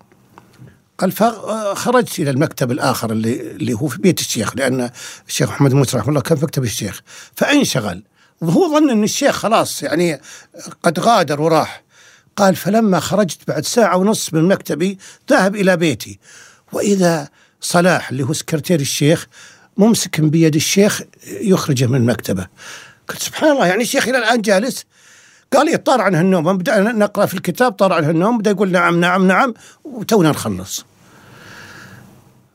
قال 0.99 1.13
فخرجت 1.13 2.19
إلى 2.19 2.31
المكتب 2.31 2.71
الآخر 2.71 3.13
اللي 3.13 3.41
اللي 3.41 3.73
هو 3.73 3.89
في 3.89 3.99
بيت 3.99 4.21
الشيخ 4.21 4.57
لأن 4.57 4.91
الشيخ 5.29 5.49
محمد 5.49 5.75
موسى 5.75 5.97
رحمه 5.97 6.09
الله 6.09 6.21
كان 6.21 6.39
في 6.39 6.45
مكتب 6.45 6.65
الشيخ. 6.65 7.03
فانشغل. 7.37 8.03
وهو 8.41 8.69
ظن 8.69 8.91
إن 8.91 9.05
الشيخ 9.05 9.37
خلاص 9.37 9.83
يعني 9.83 10.21
قد 10.83 11.01
غادر 11.01 11.41
وراح. 11.41 11.83
قال 12.37 12.57
فلما 12.57 13.01
خرجت 13.01 13.39
بعد 13.49 13.65
ساعة 13.65 13.97
ونص 13.97 14.35
من 14.35 14.49
مكتبي 14.49 14.99
ذهب 15.31 15.57
إلى 15.57 15.77
بيتي. 15.77 16.19
وإذا 16.73 17.29
صلاح 17.61 18.11
اللي 18.11 18.23
هو 18.23 18.33
سكرتير 18.33 18.81
الشيخ 18.81 19.27
ممسك 19.77 20.21
بيد 20.21 20.55
الشيخ 20.55 21.03
يخرجه 21.27 21.87
من 21.87 21.97
المكتبه 21.97 22.47
قلت 23.09 23.23
سبحان 23.23 23.51
الله 23.51 23.67
يعني 23.67 23.83
الشيخ 23.83 24.09
إلى 24.09 24.19
الآن 24.19 24.43
جالس؟ 24.43 24.85
قال 25.53 25.67
لي 25.67 25.77
طار 25.77 26.01
عنها 26.01 26.21
النوم. 26.21 26.57
بدأنا 26.57 26.93
نقرأ 26.93 27.27
في 27.27 27.35
الكتاب 27.35 27.73
طار 27.73 27.93
عنها 27.93 28.11
النوم. 28.11 28.39
بدأ 28.39 28.51
يقول 28.51 28.71
نعم 28.71 29.01
نعم 29.01 29.27
نعم. 29.27 29.55
وتونا 29.85 30.31
نخلص. 30.31 30.85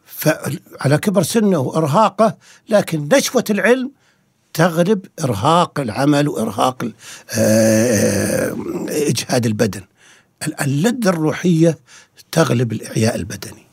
فعلى 0.06 0.98
كبر 0.98 1.24
سنه 1.24 1.60
وإرهاقه 1.60 2.36
لكن 2.70 3.10
نشوة 3.14 3.44
العلم 3.50 3.92
تغلب 4.54 5.06
إرهاق 5.24 5.80
العمل 5.80 6.30
وإرهاق 6.30 6.92
آه، 7.32 8.56
إجهاد 8.90 9.46
البدن. 9.46 9.82
اللذة 10.62 11.10
الروحية 11.10 11.78
تغلب 12.32 12.72
الإعياء 12.72 13.16
البدني. 13.16 13.66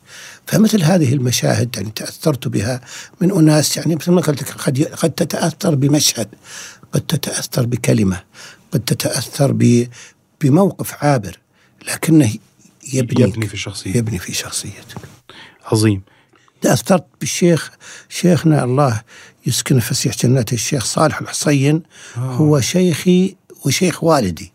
فمثل 0.47 0.83
هذه 0.83 1.13
المشاهد 1.13 1.75
يعني 1.75 1.91
تأثرت 1.95 2.47
بها 2.47 2.81
من 3.21 3.31
أناس 3.31 3.77
يعني 3.77 3.95
مثل 3.95 4.11
ما 4.11 4.21
قلت 4.21 4.51
قد 4.51 4.83
قد 4.83 5.11
تتأثر 5.11 5.75
بمشهد 5.75 6.27
قد 6.93 7.01
تتأثر 7.01 7.65
بكلمة 7.65 8.23
قد 8.73 8.79
تتأثر 8.79 9.51
بموقف 10.41 11.03
عابر 11.03 11.39
لكنه 11.87 12.33
يبني 12.93 13.21
يبني 13.21 13.47
في 13.47 13.57
شخصيتك. 13.57 13.95
يبني 13.95 14.19
في 14.19 14.33
شخصيتك. 14.33 14.97
عظيم. 15.65 16.01
تاثرت 16.61 17.05
بالشيخ 17.19 17.71
شيخنا 18.09 18.63
الله 18.63 19.01
يسكن 19.45 19.79
فسيح 19.79 20.15
جناته 20.15 20.53
الشيخ 20.53 20.85
صالح 20.85 21.21
الحصين 21.21 21.83
آه. 22.17 22.19
هو 22.19 22.61
شيخي 22.61 23.35
وشيخ 23.65 24.03
والدي. 24.03 24.53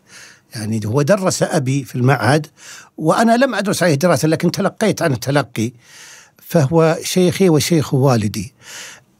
يعني 0.54 0.80
هو 0.86 1.02
درس 1.02 1.42
أبي 1.42 1.84
في 1.84 1.94
المعهد 1.94 2.46
وأنا 2.98 3.36
لم 3.36 3.54
أدرس 3.54 3.82
عليه 3.82 3.94
دراسة 3.94 4.28
لكن 4.28 4.50
تلقيت 4.50 5.02
عنه 5.02 5.16
تلقي 5.16 5.72
فهو 6.42 6.98
شيخي 7.02 7.48
وشيخ 7.48 7.94
والدي. 7.94 8.54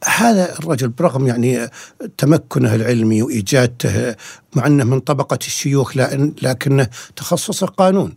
هذا 0.05 0.59
الرجل 0.59 0.89
برغم 0.89 1.27
يعني 1.27 1.69
تمكنه 2.17 2.75
العلمي 2.75 3.21
وايجادته 3.21 4.15
مع 4.55 4.67
أنه 4.67 4.83
من 4.83 4.99
طبقة 4.99 5.39
الشيوخ 5.47 5.97
لكنه 6.41 6.87
تخصصه 7.15 7.67
قانون 7.67 8.13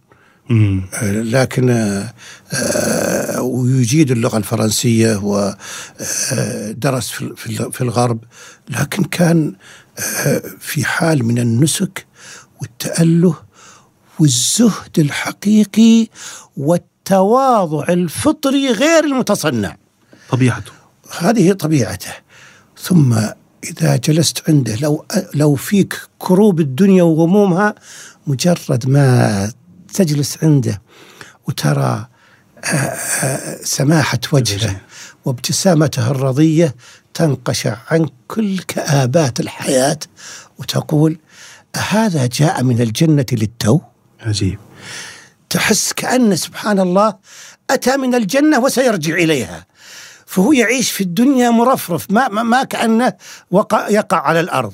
لكن 1.03 1.71
آه، 2.53 3.43
ويجيد 3.43 4.11
اللغة 4.11 4.37
الفرنسية 4.37 5.17
ودرس 5.17 7.23
آه، 7.23 7.35
في 7.71 7.81
الغرب. 7.81 8.25
لكن 8.69 9.05
كان 9.05 9.55
آه، 9.99 10.43
في 10.61 10.85
حال 10.85 11.25
من 11.25 11.39
النسك 11.39 12.07
والتأله 12.61 13.35
والزهد 14.19 14.99
الحقيقي 14.99 16.09
والتواضع 16.57 17.85
الفطري 17.89 18.71
غير 18.71 19.05
المتصنع. 19.05 19.77
طبيعته. 20.31 20.82
هذه 21.19 21.53
طبيعته. 21.53 22.13
ثم 22.79 23.19
إذا 23.65 23.97
جلست 23.97 24.43
عنده 24.49 24.77
لو 24.77 25.05
لو 25.35 25.55
فيك 25.55 26.01
كروب 26.19 26.61
الدنيا 26.61 27.03
وغمومها 27.03 27.75
مجرد 28.27 28.89
ما 28.89 29.53
تجلس 29.95 30.39
عنده 30.45 30.83
وترى 31.49 32.07
آه، 32.65 32.67
آه، 32.67 33.59
سماحة 33.63 34.19
وجهه 34.33 34.81
وابتسامته 35.25 36.11
الرضية 36.11 36.75
تنقشع 37.15 37.77
عن 37.91 38.09
كل 38.29 38.59
كآبات 38.59 39.41
الحياة 39.41 39.99
وتقول 40.59 41.19
هذا 41.91 42.27
جاء 42.27 42.63
من 42.63 42.81
الجنة 42.81 43.27
للتو؟ 43.33 43.81
عجيب. 44.21 44.59
تحس 45.51 45.93
كأن 45.93 46.37
سبحان 46.37 46.81
الله 46.81 47.15
أتى 47.71 47.97
من 47.97 48.15
الجنة 48.15 48.59
وسيرجع 48.59 49.15
إليها. 49.15 49.67
فهو 50.33 50.53
يعيش 50.53 50.91
في 50.91 51.01
الدنيا 51.01 51.51
مرفرف 51.51 52.11
ما, 52.11 52.29
ما, 52.29 52.43
ما 52.43 52.65
كأنه 52.65 53.13
وقع 53.51 53.89
يقع 53.89 54.21
على 54.21 54.41
الأرض. 54.41 54.73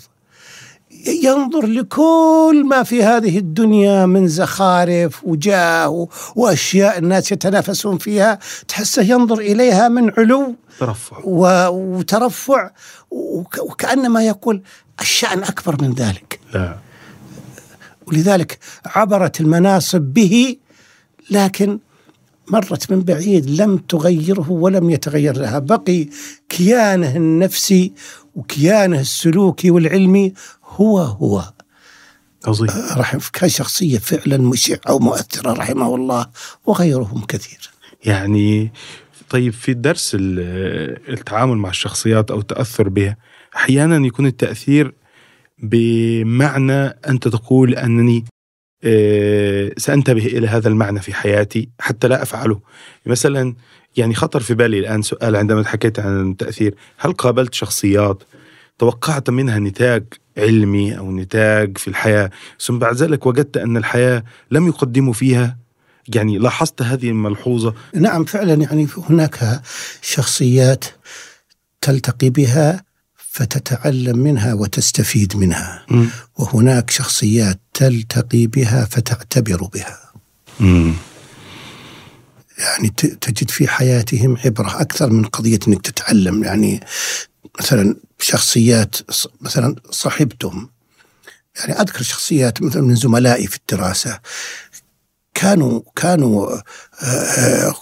ينظر 1.07 1.67
لكل 1.67 2.63
ما 2.67 2.83
في 2.83 3.03
هذه 3.03 3.39
الدنيا 3.39 4.07
من 4.07 4.29
زخارف 4.29 5.25
وجاه 5.25 6.09
وأشياء 6.37 6.99
الناس 6.99 7.33
يتنافسون 7.33 7.99
فيها 7.99 8.39
تحسه 8.69 9.03
ينظر 9.03 9.39
إليها 9.39 9.89
من 9.89 10.13
علو 10.19 10.55
ترفع. 10.81 11.17
وترفع 11.25 12.71
وكأنما 13.61 14.23
يقول 14.23 14.63
الشأن 15.01 15.43
أكبر 15.43 15.83
من 15.83 15.95
ذلك. 15.95 16.41
لا. 16.55 16.77
ولذلك 18.07 18.59
عبرت 18.87 19.41
المناصب 19.41 20.01
به 20.01 20.57
لكن 21.31 21.79
مرت 22.51 22.93
من 22.93 23.01
بعيد 23.01 23.61
لم 23.61 23.77
تغيره 23.77 24.51
ولم 24.51 24.91
يتغير 24.91 25.37
لها 25.37 25.59
بقي 25.59 26.07
كيانه 26.49 27.17
النفسي 27.17 27.93
وكيانه 28.35 29.01
السلوكي 29.01 29.71
والعلمي 29.71 30.33
هو 30.65 30.99
هو. 30.99 31.45
عظيم. 32.47 32.69
رحم 32.97 33.19
كان 33.33 33.49
شخصية 33.49 33.99
فعلا 33.99 34.37
مشعة 34.39 34.95
ومؤثرة 34.95 35.53
رحمه 35.53 35.95
الله 35.95 36.27
وغيرهم 36.67 37.25
كثير. 37.25 37.71
يعني 38.05 38.73
طيب 39.31 39.53
في 39.53 39.75
درس 39.75 40.17
التعامل 40.19 41.57
مع 41.57 41.69
الشخصيات 41.71 42.31
أو 42.31 42.39
التأثر 42.39 42.89
بها 42.89 43.17
أحيانا 43.57 44.07
يكون 44.07 44.27
التأثير 44.27 44.95
بمعنى 45.63 46.83
أنت 46.83 47.29
تقول 47.29 47.75
أنني 47.75 48.25
سأنتبه 49.77 50.27
إلى 50.27 50.49
هذا 50.49 50.69
المعنى 50.69 51.01
في 51.01 51.15
حياتي 51.15 51.69
حتى 51.81 52.09
لا 52.09 52.23
أفعله. 52.23 52.61
مثلا 53.07 53.55
يعني 53.97 54.15
خطر 54.15 54.41
في 54.41 54.55
بالي 54.55 54.79
الآن 54.79 55.03
سؤال 55.03 55.37
عندما 55.37 55.65
حكيت 55.65 55.99
عن 55.99 56.31
التأثير. 56.31 56.75
هل 56.99 57.13
قابلت 57.13 57.55
شخصيات 57.55 58.23
توقعت 58.79 59.31
منها 59.31 59.59
نتاج 59.59 60.05
علمي 60.39 60.99
أو 60.99 61.13
نتاج 61.13 61.79
في 61.79 61.89
الحياة 61.89 62.31
ثم 62.61 62.79
بعد 62.79 62.95
ذلك 62.95 63.27
وجدت 63.27 63.57
أن 63.57 63.77
الحياة 63.77 64.25
لم 64.51 64.67
يقدموا 64.67 65.13
فيها؟ 65.13 65.59
يعني 66.15 66.39
لاحظت 66.39 66.83
هذه 66.83 67.09
الملحوظة؟ 67.09 67.75
نعم 67.95 68.25
فعلا 68.25 68.55
يعني 68.55 68.89
هناك 68.99 69.63
شخصيات 70.03 70.85
تلتقي 71.81 72.31
بها 72.31 72.88
فتتعلم 73.39 74.19
منها 74.19 74.55
وتستفيد 74.55 75.37
منها. 75.37 75.85
م. 75.91 76.07
وهناك 76.37 76.91
شخصيات 76.91 77.61
تلتقي 77.75 78.47
بها 78.47 78.85
فتعتبر 78.85 79.65
بها. 79.65 80.13
م. 80.61 80.93
يعني 82.59 82.89
تجد 83.21 83.51
في 83.51 83.69
حياتهم 83.69 84.37
عبرة 84.45 84.81
أكثر 84.81 85.11
من 85.11 85.25
قضية 85.25 85.59
أنك 85.69 85.87
تتعلم. 85.87 86.45
يعني 86.45 86.81
مثلا 87.61 87.97
شخصيات 88.21 88.97
مثلا 89.41 89.75
صاحبتهم. 89.91 90.71
يعني 91.59 91.81
أذكر 91.81 92.03
شخصيات 92.03 92.63
مثلا 92.63 92.83
من 92.83 92.95
زملائي 92.95 93.47
في 93.47 93.57
الدراسة. 93.57 94.21
كانوا 95.39 95.81
كانوا 95.97 96.57
آه، 97.03 97.75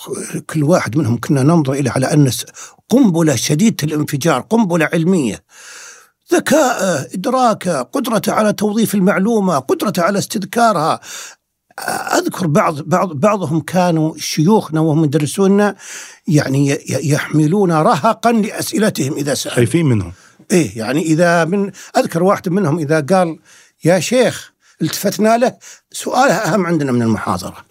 كل 0.47 0.65
واحد 0.65 0.97
منهم 0.97 1.19
كنا 1.21 1.43
ننظر 1.43 1.73
إلى 1.73 1.91
على 1.91 2.07
أن 2.07 2.31
قنبلة 2.89 3.37
شديدة 3.37 3.77
الانفجار 3.83 4.41
قنبلة 4.41 4.89
علمية. 4.93 5.45
ذكاء 6.33 7.09
إدراكه 7.15 7.83
قدرته 7.83 8.33
على 8.33 8.53
توظيف 8.53 8.95
المعلومة 8.95 9.59
قدرته 9.59 10.03
على 10.03 10.19
استذكارها. 10.19 11.01
أذكر 12.19 12.47
بعض 12.47 12.81
بعض 12.81 13.13
بعضهم 13.13 13.61
كانوا 13.61 14.15
شيوخنا 14.19 14.81
وهم 14.81 15.05
يدرسوننا 15.05 15.77
يعني 16.29 16.79
يحملون 16.89 17.73
رهقا 17.73 18.33
لأسئلتهم 18.33 19.13
إذا 19.13 19.35
سالوا 19.35 19.57
خايفين 19.57 19.87
منهم. 19.87 20.13
إيه 20.53 20.79
يعني 20.79 21.03
إذا 21.03 21.45
من 21.45 21.71
أذكر 21.97 22.23
واحد 22.23 22.49
منهم 22.49 22.79
إذا 22.79 23.01
قال 23.01 23.39
يا 23.85 24.01
شيخ 24.01 24.56
التفتنا 24.83 25.37
له. 25.37 25.57
سؤاله 25.93 26.35
أهم 26.35 26.67
عندنا 26.67 26.93
من 26.93 27.03
المحاضرة. 27.03 27.65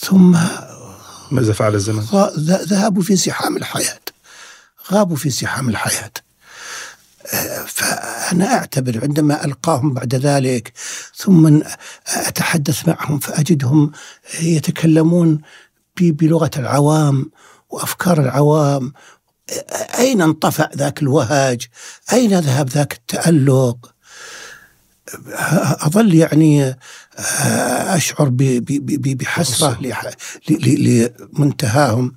ثم 0.00 0.36
ماذا 1.30 1.52
فعل 1.52 1.74
الزمن؟ 1.74 2.02
ذهبوا 2.46 3.02
في 3.02 3.16
زحام 3.16 3.56
الحياة. 3.56 4.00
غابوا 4.92 5.16
في 5.16 5.30
زحام 5.30 5.68
الحياة. 5.68 6.12
فأنا 7.66 8.54
أعتبر 8.54 9.00
عندما 9.02 9.44
ألقاهم 9.44 9.94
بعد 9.94 10.14
ذلك 10.14 10.72
ثم 11.16 11.60
أتحدث 12.06 12.88
معهم 12.88 13.18
فأجدهم 13.18 13.92
يتكلمون 14.40 15.40
بلغة 16.00 16.50
العوام 16.56 17.30
وأفكار 17.70 18.20
العوام. 18.20 18.92
أين 19.98 20.22
انطفأ 20.22 20.70
ذاك 20.76 21.02
الوهج 21.02 21.66
أين 22.12 22.38
ذهب 22.38 22.68
ذاك 22.68 22.92
التألق؟ 22.92 23.91
أظل 25.86 26.14
يعني 26.14 26.76
أشعر 27.88 28.30
بحسرة 29.04 29.78
لمنتهاهم 30.48 32.12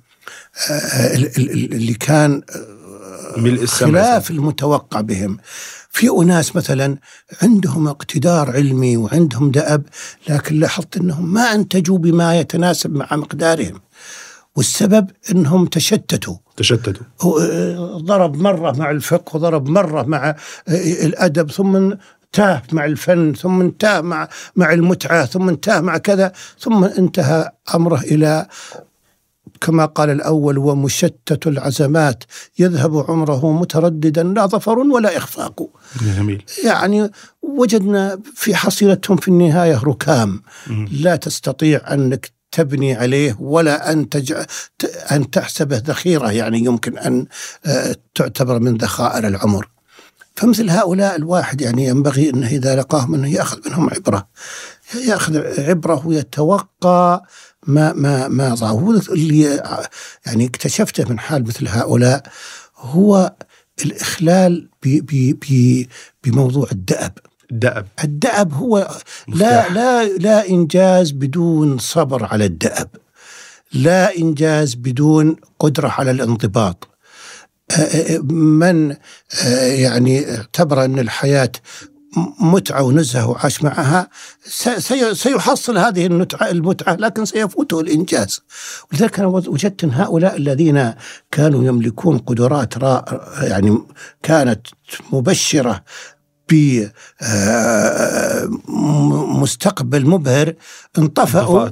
اللي 1.38 1.94
كان 1.94 2.42
ملء 3.36 3.62
السماء 3.62 3.92
خلاف 3.92 4.30
المتوقع 4.30 5.00
بهم. 5.00 5.38
في 5.90 6.08
أناس 6.10 6.56
مثلا 6.56 6.96
عندهم 7.42 7.88
اقتدار 7.88 8.50
علمي 8.50 8.96
وعندهم 8.96 9.50
دأب 9.50 9.82
لكن 10.28 10.60
لاحظت 10.60 10.96
أنهم 10.96 11.32
ما 11.32 11.54
أنتجوا 11.54 11.98
بما 11.98 12.40
يتناسب 12.40 12.92
مع 12.92 13.08
مقدارهم 13.12 13.80
والسبب 14.56 15.10
أنهم 15.30 15.66
تشتتوا. 15.66 16.36
تشتتوا. 16.56 17.06
ضرب 17.98 18.36
مرة 18.36 18.72
مع 18.72 18.90
الفقه 18.90 19.36
وضرب 19.36 19.68
مرة 19.68 20.02
مع 20.02 20.36
الأدب 20.68 21.50
ثم 21.50 21.92
انتهى 22.26 22.62
مع 22.72 22.84
الفن 22.84 23.34
ثم 23.34 23.60
انتهى 23.60 24.02
مع 24.02 24.28
مع 24.56 24.72
المتعة 24.72 25.24
ثم 25.26 25.48
انتهى 25.48 25.80
مع 25.80 25.98
كذا 25.98 26.32
ثم 26.58 26.84
انتهى 26.84 27.50
أمره 27.74 28.00
إلى 28.00 28.46
كما 29.60 29.84
قال 29.84 30.10
الأول 30.10 30.58
ومشتت 30.58 31.46
العزمات 31.46 32.24
يذهب 32.58 33.10
عمره 33.10 33.52
مترددا 33.52 34.22
لا 34.22 34.46
ظفر 34.46 34.78
ولا 34.78 35.16
إخفاق. 35.16 35.68
جميل. 36.16 36.44
يعني 36.64 37.10
وجدنا 37.42 38.20
في 38.34 38.54
حصيلتهم 38.54 39.16
في 39.16 39.28
النهاية 39.28 39.84
ركام. 39.84 40.42
لا 40.92 41.16
تستطيع 41.16 41.94
أنك 41.94 42.30
تبني 42.52 42.94
عليه 42.94 43.36
ولا 43.40 43.92
أن, 43.92 44.08
تج... 44.08 44.32
أن 45.12 45.30
تحسبه 45.30 45.76
ذخيرة 45.76 46.32
يعني 46.32 46.58
يمكن 46.58 46.98
أن 46.98 47.26
آه، 47.66 47.96
تعتبر 48.14 48.60
من 48.60 48.76
ذخائر 48.76 49.26
العمر. 49.26 49.68
فمثل 50.36 50.70
هؤلاء 50.70 51.16
الواحد 51.16 51.60
يعني 51.60 51.84
ينبغي 51.84 52.30
أنه 52.30 52.46
إذا 52.46 52.76
لقاهم 52.76 53.14
أنه 53.14 53.32
يأخذ 53.32 53.68
منهم 53.68 53.90
عبرة. 53.90 54.28
يأخذ 54.94 55.60
عبرة 55.60 56.06
ويتوقع 56.06 57.20
ما 57.66 57.92
ما 57.92 58.28
ما 58.28 58.58
هو 58.58 58.90
اللي 58.90 59.62
يعني 60.26 60.46
اكتشفته 60.46 61.08
من 61.08 61.18
حال 61.18 61.42
مثل 61.42 61.68
هؤلاء 61.68 62.22
هو 62.76 63.34
الإخلال 63.84 64.68
بموضوع 66.24 66.68
الدأب. 66.72 67.18
الدأب. 67.50 67.86
الدأب 68.04 68.54
هو 68.54 68.88
لا 69.28 69.68
لا 69.68 70.04
لا 70.04 70.48
إنجاز 70.48 71.10
بدون 71.10 71.78
صبر 71.78 72.24
على 72.24 72.44
الدأب. 72.44 72.88
لا 73.72 74.16
إنجاز 74.18 74.74
بدون 74.74 75.36
قدرة 75.58 75.88
على 75.88 76.10
الانضباط. 76.10 76.95
من 78.30 78.96
يعني 79.62 80.36
اعتبر 80.36 80.84
أن 80.84 80.98
الحياة 80.98 81.52
متعة 82.40 82.82
ونزهة 82.82 83.28
وعاش 83.28 83.62
معها 83.62 84.08
سيحصل 85.12 85.78
هذه 85.78 86.06
المتعة, 86.06 86.50
المتعة 86.50 86.94
لكن 86.94 87.24
سيفوته 87.24 87.80
الإنجاز. 87.80 88.40
ولذلك 88.92 89.18
أنا 89.18 89.28
وجدت 89.28 89.84
أن 89.84 89.90
هؤلاء 89.90 90.36
الذين 90.36 90.94
كانوا 91.30 91.64
يملكون 91.64 92.18
قدرات 92.18 92.74
يعني 93.42 93.78
كانت 94.22 94.66
مبشرة 95.12 95.84
بمستقبل 98.68 100.02
آه، 100.04 100.08
مبهر 100.08 100.54
انطفأوا 100.98 101.68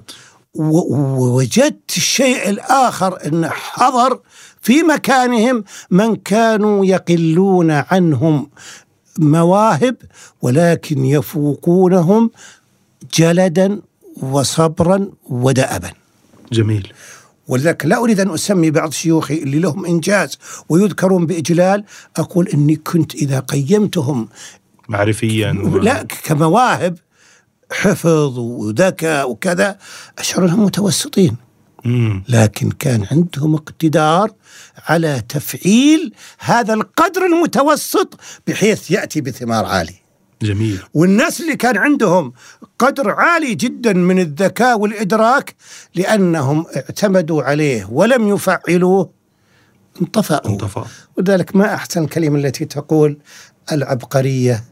ووجدت 0.55 1.97
الشيء 1.97 2.49
الآخر 2.49 3.27
أن 3.27 3.49
حضر 3.51 4.21
في 4.65 4.83
مكانهم 4.83 5.65
من 5.91 6.17
كانوا 6.17 6.87
يقلون 6.87 7.71
عنهم 7.71 8.51
مواهب 9.19 9.97
ولكن 10.43 11.05
يفوقونهم 11.05 12.31
جلدا 13.15 13.81
وصبرا 14.23 15.09
ودأبا. 15.31 15.91
جميل. 16.53 16.93
ولذلك 17.49 17.87
لا 17.87 17.97
أريد 17.97 18.21
أن 18.21 18.31
أسمي 18.31 18.71
بعض 18.71 18.93
شيوخي 18.93 19.35
اللي 19.35 19.59
لهم 19.59 19.87
إنجاز 19.87 20.39
ويذكرون 20.69 21.27
بإجلال 21.27 21.85
أقول 22.17 22.49
إني 22.49 22.77
كنت 22.77 23.15
إذا 23.15 23.41
قيمتهم 23.41 24.29
معرفيا 24.89 25.53
و... 25.65 25.79
لا 25.79 26.03
كمواهب 26.25 26.99
حفظ 27.73 28.39
وذكاء 28.39 29.31
وكذا 29.31 29.79
أشعر 30.19 30.45
أنهم 30.45 30.65
متوسطين. 30.65 31.44
لكن 32.29 32.71
كان 32.71 33.07
عندهم 33.11 33.55
اقتدار 33.55 34.31
على 34.89 35.23
تفعيل 35.29 36.15
هذا 36.39 36.75
القدر 36.75 37.27
المتوسط 37.27 38.21
بحيث 38.47 38.91
يأتي 38.91 39.21
بثمار 39.21 39.65
عالي. 39.65 39.95
جميل. 40.43 40.83
والناس 40.95 41.41
اللي 41.41 41.57
كان 41.57 41.77
عندهم 41.77 42.33
قدر 42.79 43.11
عالي 43.11 43.55
جدا 43.55 43.93
من 43.93 44.19
الذكاء 44.19 44.79
والإدراك 44.79 45.55
لأنهم 45.95 46.67
اعتمدوا 46.77 47.43
عليه 47.43 47.89
ولم 47.91 48.29
يفعلوه 48.29 49.11
انطفأوا. 50.03 50.51
انطفأ. 50.51 50.87
ولذلك 51.17 51.57
ما 51.57 51.75
أحسن 51.75 52.05
الكلمة 52.05 52.39
التي 52.39 52.65
تقول 52.65 53.19
العبقرية 53.73 54.65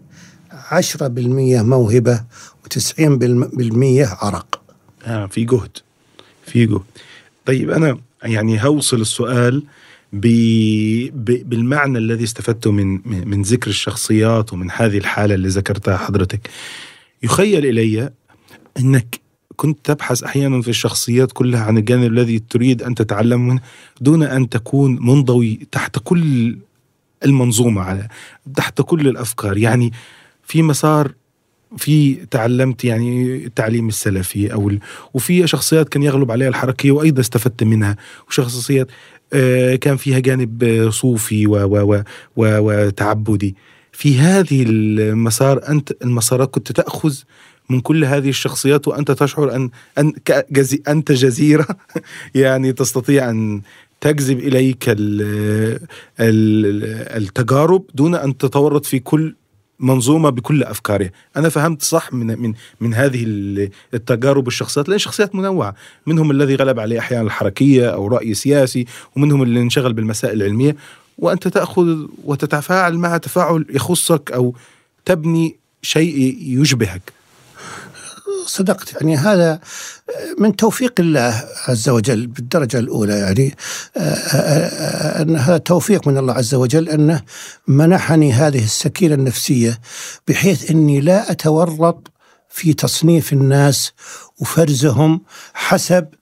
10% 0.71 1.63
موهبة 1.63 2.25
و90% 2.65 4.25
عرق. 4.25 4.63
آه 5.07 5.27
في 5.27 5.45
جهد. 5.45 5.79
في 6.53 6.67
جهد. 6.67 6.81
طيب 7.47 7.71
أنا 7.71 7.99
يعني 8.23 8.65
هوصل 8.65 9.01
السؤال 9.01 9.63
ب... 10.13 10.27
ب... 11.09 11.49
بالمعنى 11.49 11.99
الذي 11.99 12.25
استفدته 12.25 12.71
من 12.73 13.01
من 13.29 13.43
ذكر 13.43 13.71
الشخصيات 13.71 14.53
ومن 14.53 14.71
هذه 14.71 14.99
الحالة 14.99 15.35
اللي 15.35 15.49
ذكرتها 15.49 15.97
حضرتك 15.97 16.51
يخيل 17.23 17.67
إلي 17.67 18.11
أنك 18.79 19.21
كنت 19.57 19.79
تبحث 19.85 20.23
أحيانا 20.23 20.63
في 20.63 20.69
الشخصيات 20.69 21.33
كلها 21.33 21.65
عن 21.65 21.79
الجانب 21.79 22.13
الذي 22.13 22.39
تريد 22.39 22.83
أن 22.83 22.95
تتعلم 22.95 23.49
منه 23.49 23.61
دون 24.01 24.23
أن 24.23 24.49
تكون 24.49 24.99
منضوي 25.01 25.69
تحت 25.73 25.99
كل 26.05 26.57
المنظومة 27.25 27.83
على 27.83 28.09
تحت 28.57 28.83
كل 28.83 29.09
الأفكار 29.09 29.59
يعني 29.59 29.93
في 30.43 30.63
مسار 30.63 31.13
في 31.77 32.15
تعلمت 32.15 32.85
يعني 32.85 33.37
التعليم 33.47 33.89
السلفي 33.89 34.53
أو 34.53 34.69
ال... 34.69 34.79
وفي 35.15 35.47
شخصيات 35.47 35.89
كان 35.89 36.03
يغلب 36.03 36.31
عليها 36.31 36.49
الحركيه 36.49 36.93
وأيضا 36.93 37.21
استفدت 37.21 37.63
منها 37.63 37.97
وشخصيات 38.29 38.87
آه، 39.33 39.77
كان 39.77 39.97
فيها 39.97 40.19
جانب 40.19 40.89
صوفي 40.91 41.47
و... 41.47 41.53
و... 41.53 41.95
و... 41.95 42.03
و... 42.37 42.59
وتعبدي. 42.59 43.57
في 43.93 44.19
هذه 44.19 44.65
المسار 44.69 45.69
أنت 45.69 45.93
المسارات 46.03 46.51
كنت 46.51 46.73
تأخذ 46.73 47.15
من 47.71 47.81
كل 47.81 48.05
هذه 48.05 48.29
الشخصيات 48.29 48.89
وأنت 48.89 49.11
تشعر 49.11 49.57
أن 49.57 49.71
أن 49.99 50.13
جزي 50.51 50.83
أنت 50.89 51.13
جزيرة؟ 51.13 51.67
يعني 52.35 52.73
تستطيع 52.73 53.31
أن 53.31 53.63
تجذب 54.01 54.39
إليك 54.39 54.85
التجارب 57.17 57.85
دون 57.95 58.15
أن 58.15 58.37
تتورط 58.37 58.87
في 58.87 58.99
كل 58.99 59.35
منظومة 59.83 60.31
بكل 60.31 60.63
أفكارها. 60.63 61.11
أنا 61.37 61.49
فهمت 61.49 61.83
صح 61.83 62.13
من 62.13 62.27
من 62.43 62.55
من 62.81 62.95
هذه 62.95 63.25
التجارب 63.95 64.49
الشخصيات 64.49 64.89
لأن 64.89 64.99
شخصيات 64.99 65.35
منوعة. 65.35 65.75
منهم 66.07 66.31
الذي 66.31 66.55
غلب 66.55 66.81
عليه 66.81 66.99
أحيانا 66.99 67.27
الحركية 67.27 67.87
أو 67.95 68.07
رأي 68.07 68.35
سياسي 68.35 68.87
ومنهم 69.17 69.43
اللي 69.43 69.61
انشغل 69.61 69.93
بالمسائل 69.93 70.43
العلمية. 70.43 70.77
وأنت 71.19 71.49
تأخذ 71.49 72.07
وتتفاعل 72.25 72.99
مع 72.99 73.17
تفاعل 73.17 73.67
يخصك 73.71 74.33
أو 74.33 74.55
تبني 75.05 75.57
شيء 75.83 76.37
يشبهك. 76.41 77.22
صدقت. 78.47 78.93
يعني 78.93 79.17
هذا 79.17 79.61
من 80.39 80.57
توفيق 80.57 80.93
الله 80.99 81.45
عز 81.69 81.89
وجل 81.89 82.27
بالدرجة 82.27 82.79
الأولى 82.79 83.19
يعني 83.19 83.57
آه، 83.97 84.01
آه، 84.01 84.37
آه، 84.37 85.23
أن 85.23 85.37
هذا 85.37 85.59
توفيق 85.59 86.09
من 86.09 86.19
الله 86.19 86.35
عز 86.35 86.55
وجل 86.55 86.89
أنه 86.89 87.23
منحني 87.69 88.33
هذه 88.33 88.65
السكينة 88.65 89.15
النفسية 89.15 89.81
بحيث 90.29 90.71
أني 90.71 91.01
لا 91.01 91.31
أتورط 91.31 92.13
في 92.49 92.73
تصنيف 92.73 93.33
الناس 93.33 93.93
وفرزهم 94.39 95.21
حسب 95.55 96.05
آه، 96.05 96.22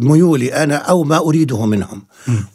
ميولي 0.00 0.54
أنا 0.54 0.76
أو 0.76 1.04
ما 1.04 1.18
أريده 1.18 1.66
منهم. 1.66 2.02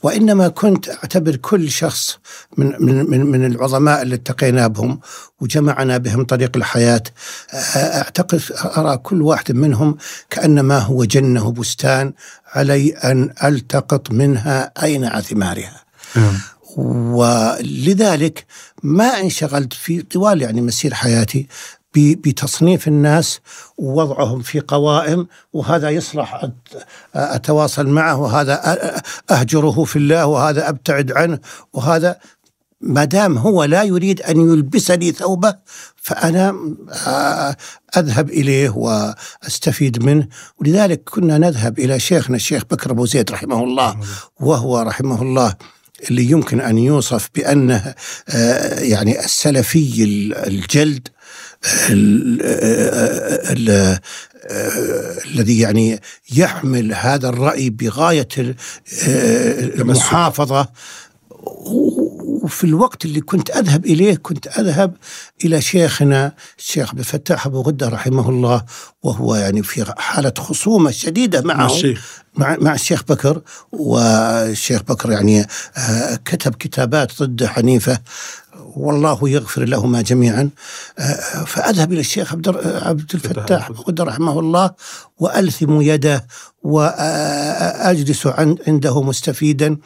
وإنما 0.03 0.47
كنت 0.47 0.89
أعتبر 0.89 1.35
كل 1.35 1.71
شخص 1.71 2.17
من 2.57 2.73
من 2.79 3.09
من, 3.09 3.25
من 3.25 3.45
العظماء 3.45 4.01
اللي 4.01 4.15
التقينا 4.15 4.67
بهم 4.67 4.99
وجمعنا 5.41 5.97
بهم 5.97 6.25
طريق 6.25 6.57
الحياة. 6.57 7.03
آه، 7.53 8.01
أعتقد 8.01 8.41
أرى 8.77 8.97
كل 8.97 9.21
واحد 9.21 9.51
منهم 9.51 9.97
كأنما 10.29 10.77
هو 10.79 11.03
جنة 11.03 11.47
وبستان 11.47 12.13
علي 12.53 12.89
أن 12.91 13.33
ألتقط 13.43 14.11
منها 14.11 14.71
اينع 14.83 15.21
ثمارها. 15.21 15.83
ولذلك 16.77 18.45
ما 18.83 19.19
انشغلت 19.19 19.73
في 19.73 20.01
طوال 20.01 20.41
يعني 20.41 20.61
مسير 20.61 20.93
حياتي 20.93 21.47
بتصنيف 21.95 22.87
الناس 22.87 23.39
ووضعهم 23.77 24.41
في 24.41 24.59
قوائم 24.59 25.27
وهذا 25.53 25.89
يصلح 25.89 26.49
أتواصل 27.15 27.87
معه 27.87 28.17
وهذا 28.17 28.61
أهجره 29.31 29.83
في 29.83 29.95
الله 29.95 30.25
وهذا 30.25 30.69
أبتعد 30.69 31.11
عنه 31.11 31.39
وهذا 31.73 32.17
ما 32.81 33.05
دام 33.05 33.37
هو 33.37 33.63
لا 33.63 33.83
يريد 33.83 34.21
أن 34.21 34.51
يلبسني 34.51 35.11
ثوبه 35.11 35.55
فأنا 35.95 36.55
أذهب 37.97 38.29
إليه 38.29 38.69
وأستفيد 38.69 40.03
منه. 40.03 40.27
ولذلك 40.59 41.09
كنا 41.09 41.37
نذهب 41.37 41.79
إلى 41.79 41.99
شيخنا 41.99 42.35
الشيخ 42.35 42.63
بكر 42.71 42.91
أبو 42.91 43.05
زيد 43.05 43.31
رحمه 43.31 43.63
الله 43.63 43.97
وهو 44.39 44.79
رحمه 44.81 45.21
الله 45.21 45.55
اللي 46.09 46.31
يمكن 46.31 46.61
أن 46.61 46.77
يوصف 46.77 47.29
بأنه 47.35 47.95
يعني 48.77 49.25
السلفي 49.25 50.03
الجلد 50.47 51.07
الذي 55.25 55.59
يعني 55.59 55.99
يحمل 56.35 56.93
هذا 56.93 57.29
الرأي 57.29 57.69
بغاية 57.69 58.27
المحافظة. 59.79 60.67
وفي 62.49 62.63
الوقت 62.63 63.05
اللي 63.05 63.21
كنت 63.21 63.49
أذهب 63.49 63.85
إليه 63.85 64.15
كنت 64.15 64.47
أذهب 64.47 64.95
إلى 65.45 65.61
شيخنا 65.61 66.33
الشيخ 66.57 66.89
عبد 66.89 66.99
الفتاح 66.99 67.45
أبو 67.45 67.61
غدة 67.61 67.89
رحمه 67.89 68.29
الله 68.29 68.63
وهو 69.03 69.35
يعني 69.35 69.63
في 69.63 69.93
حالة 69.97 70.33
خصومة 70.37 70.91
شديدة 70.91 71.41
معه 71.41 71.55
مع 71.55 71.65
الشيخ. 71.65 72.23
مع, 72.35 72.57
مع 72.61 72.73
الشيخ 72.73 73.03
بكر 73.03 73.41
والشيخ 73.71 74.81
بكر 74.81 75.11
يعني 75.11 75.47
كتب 76.25 76.55
كتابات 76.55 77.23
ضد 77.23 77.45
حنيفة 77.45 77.99
والله 78.75 79.29
يغفر 79.29 79.65
لهما 79.65 80.01
جميعا. 80.01 80.49
آه، 80.99 81.43
فأذهب 81.45 81.91
إلى 81.91 81.99
الشيخ 81.99 82.31
عبد 82.33 82.47
عبد 82.65 83.11
الفتاح 83.13 83.71
خد 83.71 84.01
رحمه 84.01 84.39
الله 84.39 84.71
وألثم 85.17 85.81
يده 85.81 86.27
وأجلس 86.63 88.27
عنده 88.67 89.01
مستفيدا 89.01 89.77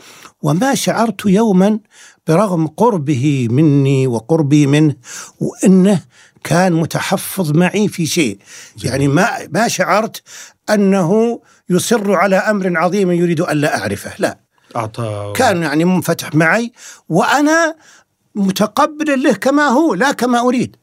وما 0.42 0.76
شعرت 0.76 1.26
يوما 1.26 1.80
برغم 2.28 2.68
قربه 2.68 3.48
مني 3.52 4.08
وقربي 4.08 4.68
منه 4.68 4.96
وأنه 5.40 6.02
كان 6.44 6.74
متحفظ 6.74 7.52
معي 7.52 7.88
في 7.88 8.06
شيء. 8.06 8.38
يعني 8.84 9.08
ما 9.08 9.30
ما 9.52 9.68
شعرت 9.68 10.22
أنه 10.70 11.42
يصر 11.70 12.14
على 12.16 12.36
أمر 12.36 12.78
عظيم 12.78 13.12
يريد 13.12 13.42
ألا 13.42 13.78
أعرفه 13.78 14.12
لا. 14.20 14.38
أعطى 14.76 15.34
كان 15.36 15.64
يعني 15.64 15.86
منفتح 15.86 16.36
معي 16.36 16.72
وأنا 17.10 17.76
متقبلا 18.36 19.16
له 19.16 19.34
كما 19.34 19.68
هو 19.68 19.94
لا 19.94 20.12
كما 20.12 20.40
أريد. 20.40 20.76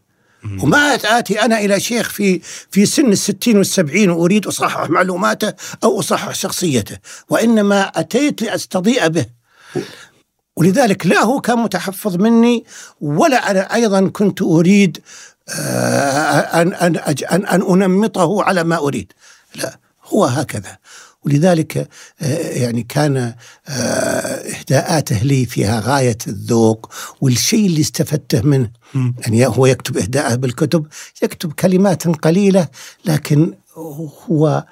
وما 0.63 0.95
آتي 0.95 1.41
أنا 1.41 1.59
إلى 1.59 1.81
شيخ 1.81 2.09
في 2.09 2.41
في 2.71 2.87
سن 2.87 3.13
الستين 3.13 3.59
والسبعين 3.59 4.11
وأريد 4.11 4.47
أصحح 4.47 4.91
معلوماته 4.91 5.53
أو 5.85 6.01
أصحح 6.01 6.35
شخصيته 6.35 6.99
وإنما 7.29 7.83
أتيت 7.83 8.43
لأستضيء 8.43 9.09
به. 9.09 9.27
ولذلك 10.61 11.07
لا 11.07 11.25
هو 11.25 11.41
كان 11.41 11.59
متحفظ 11.59 12.17
مني 12.17 12.65
ولا 13.01 13.51
أنا 13.51 13.75
أيضا 13.75 14.09
كنت 14.09 14.43
أريد 14.43 14.99
آه، 15.49 16.41
أن 16.63 16.75
أن 16.75 16.97
أن, 16.97 17.47
أن 17.47 17.83
أنمطه 17.83 18.43
على 18.43 18.65
ما 18.65 18.79
أريد. 18.79 19.13
لا 19.55 19.79
هو 20.05 20.25
هكذا. 20.25 20.79
ولذلك 21.25 21.89
آه، 22.21 22.49
يعني 22.49 22.83
كان 22.83 23.17
آه، 23.17 23.73
إهداءاته 24.59 25.23
لي 25.23 25.47
فيها 25.47 25.81
غاية 25.81 26.19
الذوق 26.27 26.93
والشيء 27.21 27.67
اللي 27.67 27.81
استفدته 27.81 28.43
منه 28.43 28.71
يعني 28.95 29.47
هو 29.47 29.67
يكتب 29.67 29.97
إهداءه 29.97 30.35
بالكتب 30.35 30.87
يكتب 31.23 31.53
كلمات 31.53 32.09
قليلة 32.09 32.69
لكن 33.05 33.55
هو 34.29 34.65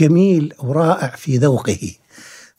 جميل 0.00 0.52
ورائع 0.58 1.16
في 1.16 1.38
ذوقه. 1.38 1.90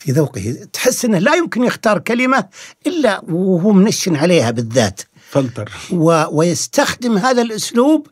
في 0.06 0.12
ذوقه. 0.12 0.68
تحس 0.74 1.06
إنه 1.06 1.20
لا 1.20 1.36
يمكن 1.36 1.64
يختار 1.64 2.00
كلمة 2.00 2.46
إلا 2.88 3.22
وهو 3.30 3.72
منشن 3.72 4.16
عليها 4.16 4.52
بالذات. 4.52 5.02
فلتر. 5.30 5.72
و 5.92 6.24
ويستخدم 6.32 7.18
هذا 7.18 7.42
الأسلوب 7.42 8.08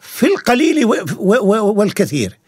في 0.00 0.26
القليل 0.26 0.84
والكثير. 1.78 2.38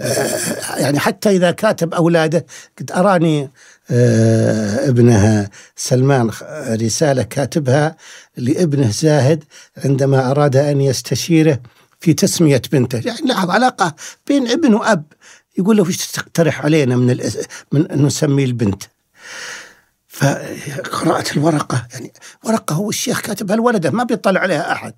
آه، 0.00 0.76
يعني 0.76 0.98
حتى 0.98 1.30
إذا 1.30 1.50
كاتب 1.50 1.94
أولاده 1.94 2.46
كنت 2.78 2.92
أراني 2.92 3.50
آه، 3.90 4.88
ابنها 4.88 5.50
سلمان 5.76 6.30
رسالة 6.70 7.22
كاتبها 7.22 7.96
لابنه 8.36 8.90
زاهد 8.90 9.44
عندما 9.84 10.30
أراد 10.30 10.56
أن 10.56 10.80
يستشيره 10.80 11.60
في 12.00 12.12
تسمية 12.12 12.62
بنته. 12.72 13.02
يعني 13.04 13.20
لاحظ 13.26 13.50
علاقة 13.50 13.94
بين 14.26 14.48
ابن 14.48 14.74
وأب. 14.74 15.04
يقول 15.58 15.76
له 15.76 15.82
وش 15.82 16.06
تقترح 16.06 16.64
علينا 16.64 16.96
من 16.96 17.30
من 17.72 17.90
أن 17.90 18.06
نسمي 18.06 18.44
البنت. 18.44 18.82
فقرأت 20.08 21.36
الورقة 21.36 21.88
يعني 21.92 22.12
ورقة 22.44 22.74
هو 22.74 22.88
الشيخ 22.90 23.20
كاتبها 23.20 23.54
الولدة 23.54 23.90
ما 23.90 24.04
بيطلع 24.04 24.40
عليها 24.40 24.72
أحد. 24.72 24.94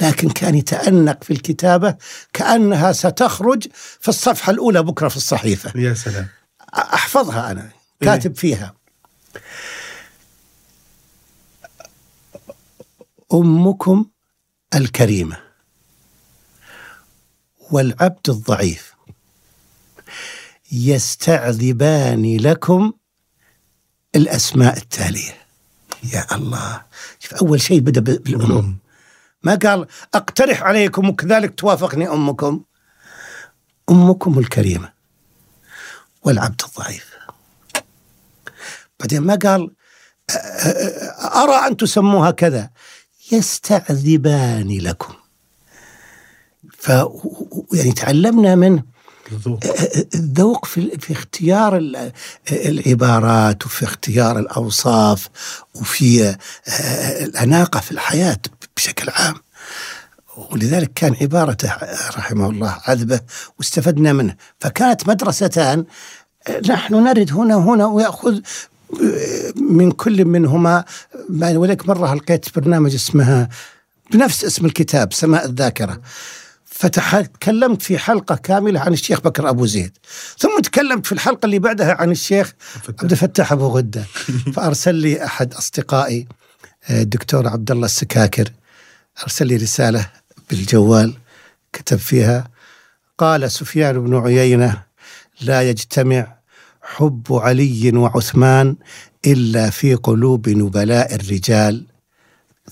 لكن 0.00 0.30
كان 0.30 0.54
يتأنق 0.54 1.24
في 1.24 1.32
الكتابة 1.32 1.96
كأنها 2.32 2.92
ستخرج 2.92 3.66
في 4.00 4.08
الصفحة 4.08 4.50
الأولى 4.50 4.82
بكرة 4.82 5.08
في 5.08 5.16
الصحيفة. 5.16 5.80
يا 5.80 5.94
سلام. 5.94 6.28
أحفظها 6.74 7.50
أنا 7.50 7.70
كاتب 8.00 8.36
فيها. 8.36 8.74
أمكم 13.34 14.06
الكريمة 14.74 15.36
والعبد 17.70 18.28
الضعيف 18.28 18.87
يستعذبان 20.72 22.36
لكم 22.36 22.92
الأسماء 24.16 24.76
التالية. 24.76 25.36
يا 26.12 26.34
الله. 26.34 26.82
شوف 27.18 27.34
أول 27.34 27.60
شيء 27.60 27.80
بدأ 27.80 28.00
بالأم 28.00 28.78
ما 29.42 29.54
قال 29.54 29.86
أقترح 30.14 30.62
عليكم 30.62 31.08
وكذلك 31.08 31.54
توافقني 31.54 32.08
أمكم. 32.08 32.64
أمكم 33.90 34.38
الكريمة 34.38 34.92
والعبد 36.22 36.62
الضعيف. 36.68 37.14
بعدين 39.00 39.20
ما 39.20 39.34
قال 39.34 39.74
أرى 41.34 41.66
أن 41.66 41.76
تسموها 41.76 42.30
كذا. 42.30 42.70
يستعذبان 43.32 44.78
لكم. 44.78 45.14
ف 46.78 46.88
يعني 47.72 47.92
تعلمنا 47.92 48.54
منه 48.54 48.82
الذوق 49.32 49.60
الذوق 50.14 50.64
في 50.66 50.98
في 51.00 51.12
اختيار 51.12 51.76
ال- 51.76 52.12
العبارات 52.52 53.66
وفي 53.66 53.84
اختيار 53.84 54.38
الأوصاف 54.38 55.28
وفي 55.74 56.24
آه، 56.24 57.24
الأناقة 57.24 57.80
في 57.80 57.92
الحياة 57.92 58.38
بشكل 58.76 59.10
عام. 59.10 59.34
ولذلك 60.50 60.92
كان 60.94 61.16
عبارته 61.20 61.72
رحمه 62.16 62.50
الله 62.50 62.76
عذبة 62.86 63.20
واستفدنا 63.58 64.12
منه. 64.12 64.34
فكانت 64.60 65.08
مدرستان 65.08 65.84
نحن 66.68 66.94
نرد 66.94 67.32
هنا 67.32 67.56
وهنا 67.56 67.86
ويأخذ 67.86 68.34
آه، 69.02 69.52
من 69.56 69.90
كل 69.90 70.24
منهما 70.24 70.84
ما- 71.28 71.58
ولك 71.58 71.88
مرة 71.88 72.14
لقيت 72.14 72.58
برنامج 72.58 72.94
اسمها 72.94 73.48
بنفس 74.12 74.44
اسم 74.44 74.66
الكتاب 74.66 75.12
سماء 75.12 75.44
الذاكرة. 75.46 76.00
فتكلمت 76.78 77.82
في 77.82 77.98
حلقة 77.98 78.36
كاملة 78.36 78.80
عن 78.80 78.92
الشيخ 78.92 79.20
بكر 79.20 79.48
أبو 79.48 79.66
زيد. 79.66 79.98
ثم 80.38 80.60
تكلمت 80.60 81.06
في 81.06 81.12
الحلقة 81.12 81.46
اللي 81.46 81.58
بعدها 81.58 81.94
عن 81.94 82.10
الشيخ 82.10 82.54
عبد 82.88 83.10
الفتاح 83.10 83.52
أبو 83.52 83.66
غدة. 83.66 84.04
فأرسل 84.54 84.94
لي 84.94 85.24
أحد 85.24 85.54
أصدقائي 85.54 86.26
آه، 86.88 87.02
الدكتور 87.02 87.48
عبد 87.48 87.70
الله 87.70 87.86
السكاكر 87.86 88.52
أرسل 89.22 89.46
لي 89.46 89.56
رسالة 89.56 90.10
بالجوال 90.50 91.14
كتب 91.72 91.96
فيها 91.96 92.50
قال 93.18 93.50
سفيان 93.50 94.04
بن 94.04 94.16
عيينة 94.16 94.82
لا 95.40 95.62
يجتمع 95.62 96.38
حب 96.82 97.26
علي 97.30 97.90
وعثمان 97.94 98.76
إلا 99.26 99.70
في 99.70 99.94
قلوب 99.94 100.48
نبلاء 100.48 101.14
الرجال 101.14 101.86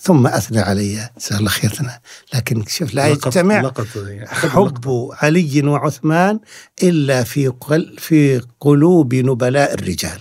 ثم 0.01 0.27
أثنى 0.27 0.61
علي. 0.61 1.11
جزاه 1.19 1.39
الله 1.39 1.51
خيرنا 1.51 2.01
لكن 2.35 2.65
شوف 2.69 2.95
لا 2.95 3.07
يجتمع 3.07 3.55
يعني. 3.55 4.27
حب 4.29 5.11
علي 5.23 5.63
وعثمان 5.65 6.41
إلا 6.83 7.25
في 7.25 7.49
قل 7.49 7.97
في 7.99 8.43
قلوب 8.61 9.15
نبلاء 9.15 9.75
الرجال. 9.75 10.21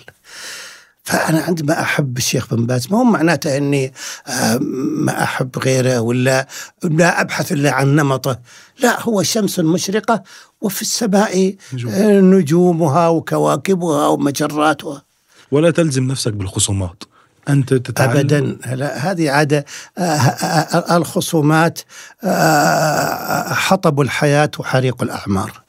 فأنا 1.03 1.41
عندما 1.41 1.81
أحب 1.81 2.17
الشيخ 2.17 2.53
بن 2.53 2.65
باز 2.65 2.87
ما 2.91 2.97
هو 2.97 3.03
معناته 3.03 3.57
أني 3.57 3.93
آه، 4.27 4.57
ما 5.05 5.23
أحب 5.23 5.59
غيره 5.59 5.99
ولا 5.99 6.47
لا 6.83 7.21
أبحث 7.21 7.51
إلا 7.51 7.71
عن 7.71 7.95
نمطه. 7.95 8.39
لا 8.79 9.01
هو 9.01 9.23
شمس 9.23 9.59
مشرقة 9.59 10.23
وفي 10.61 10.81
السماء 10.81 11.55
نجوم. 11.73 11.91
آه، 11.91 12.19
نجومها 12.19 13.07
وكواكبها 13.07 14.07
ومجراتها. 14.07 15.03
ولا 15.51 15.71
تلزم 15.71 16.03
نفسك 16.03 16.33
بالخصومات. 16.33 17.03
أنت 17.49 17.73
تتعلم؟ 17.73 18.11
ابدا. 18.17 18.39
لا 18.75 19.11
هذه 19.11 19.29
عادة 19.31 19.65
آه، 19.97 20.97
الخصومات 20.97 21.79
آه، 22.23 23.53
حطب 23.53 24.01
الحياة 24.01 24.51
وحريق 24.59 25.03
الأعمار. 25.03 25.61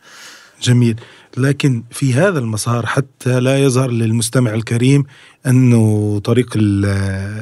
جميل. 0.62 1.00
لكن 1.36 1.82
في 1.90 2.14
هذا 2.14 2.38
المسار 2.38 2.86
حتى 2.86 3.40
لا 3.40 3.58
يظهر 3.58 3.90
للمستمع 3.90 4.54
الكريم 4.54 5.04
انه 5.46 6.18
طريق 6.24 6.52
ال- 6.56 6.84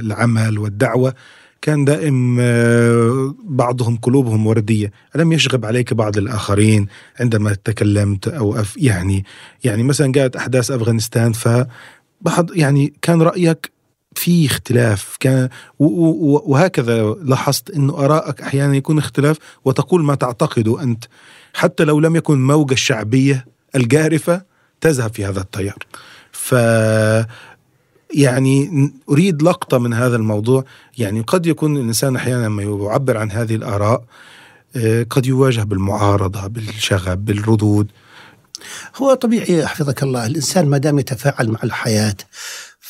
العمل 0.07 0.59
والدعوة 0.59 1.15
كان 1.63 1.85
دائم 1.85 2.37
آه، 2.41 3.35
بعضهم 3.45 3.97
قلوبهم 3.97 4.47
وردية، 4.47 4.93
ألم 5.17 5.33
يشغب 5.33 5.65
عليك 5.67 5.95
بعض 5.95 6.17
الآخرين 6.19 6.87
عندما 7.21 7.57
تكلمت 7.65 8.29
أف 8.29 8.77
يعني 8.77 9.25
يعني 9.65 9.83
مثلا 9.83 10.13
جاءت 10.13 10.37
أحداث 10.37 10.71
أفغانستان 10.71 11.33
ف 11.33 11.49
بعض 12.21 12.57
يعني 12.57 12.93
كان 13.03 13.23
رأيك 13.23 13.74
في 14.19 14.47
اختلاف. 14.47 15.17
كان 15.21 15.49
وهكذا 15.79 17.03
لاحظت 17.03 17.71
إنه 17.71 18.05
آرائك 18.05 18.43
أحيانا 18.43 18.77
يكون 18.77 18.99
اختلاف 18.99 19.37
وتقول 19.65 20.05
ما 20.05 20.15
تعتقده 20.15 20.83
أنت. 20.83 21.05
حتى 21.55 21.85
لو 21.85 22.01
لم 22.01 22.17
يكن 22.17 22.47
موج 22.47 22.73
الشعبيه 22.73 23.47
الجارفة 23.75 24.43
تذهب 24.81 25.15
في 25.15 25.25
هذا 25.25 25.41
التيار. 25.41 25.79
ف 26.33 26.53
يعني 28.15 28.91
أريد 29.11 29.43
لقطة 29.43 29.79
من 29.79 29.95
هذا 29.95 30.17
الموضوع. 30.17 30.65
يعني 30.99 31.21
قد 31.21 31.47
يكون 31.47 31.77
الإنسان 31.77 32.17
أحيانا 32.17 32.47
لما 32.47 32.63
يعبر 32.63 33.17
عن 33.17 33.31
هذه 33.31 33.55
الآراء 33.55 34.05
آه، 34.77 35.07
قد 35.11 35.27
يواجه 35.27 35.63
بالمعارضة 35.63 36.47
بالشغب 36.47 37.25
بالردود. 37.25 37.91
هو 38.97 39.15
طبيعي 39.15 39.67
حفظك 39.67 40.03
الله 40.03 40.27
الإنسان 40.27 40.67
ما 40.67 40.79
دام 40.79 40.99
يتفاعل 40.99 41.51
مع 41.51 41.59
الحياة 41.65 42.17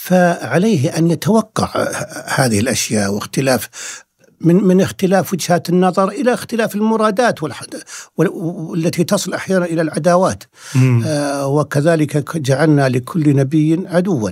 فعليه 0.04 0.98
أن 0.98 1.10
يتوقع 1.10 1.88
هذه 2.26 2.60
الأشياء 2.60 3.12
واختلاف 3.12 3.68
من 4.40 4.64
من 4.64 4.80
اختلاف 4.80 5.32
وجهات 5.32 5.68
النظر 5.68 6.08
إلى 6.08 6.34
اختلاف 6.34 6.74
المرادات 6.74 7.38
والتي 8.16 9.04
تصل 9.04 9.34
أحيانا 9.34 9.64
إلى 9.64 9.82
العداوات. 9.82 10.44
آه، 11.06 11.46
وكذلك 11.46 12.36
جعلنا 12.36 12.88
لكل 12.88 13.36
نبي 13.36 13.86
عدوا. 13.86 14.30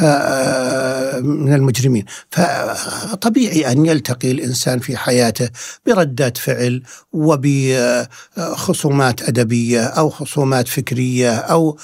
آه، 0.00 1.20
من 1.20 1.54
المجرمين. 1.54 2.04
فطبيعي 2.30 3.72
أن 3.72 3.86
يلتقي 3.86 4.30
الإنسان 4.30 4.78
في 4.78 4.96
حياته 4.96 5.48
بردات 5.86 6.38
فعل 6.38 6.82
وبخصومات 7.12 8.42
أدبية 9.22 9.84
أو 9.84 10.10
خصومات 10.10 10.68
فكرية 10.68 11.36
أو 11.36 11.78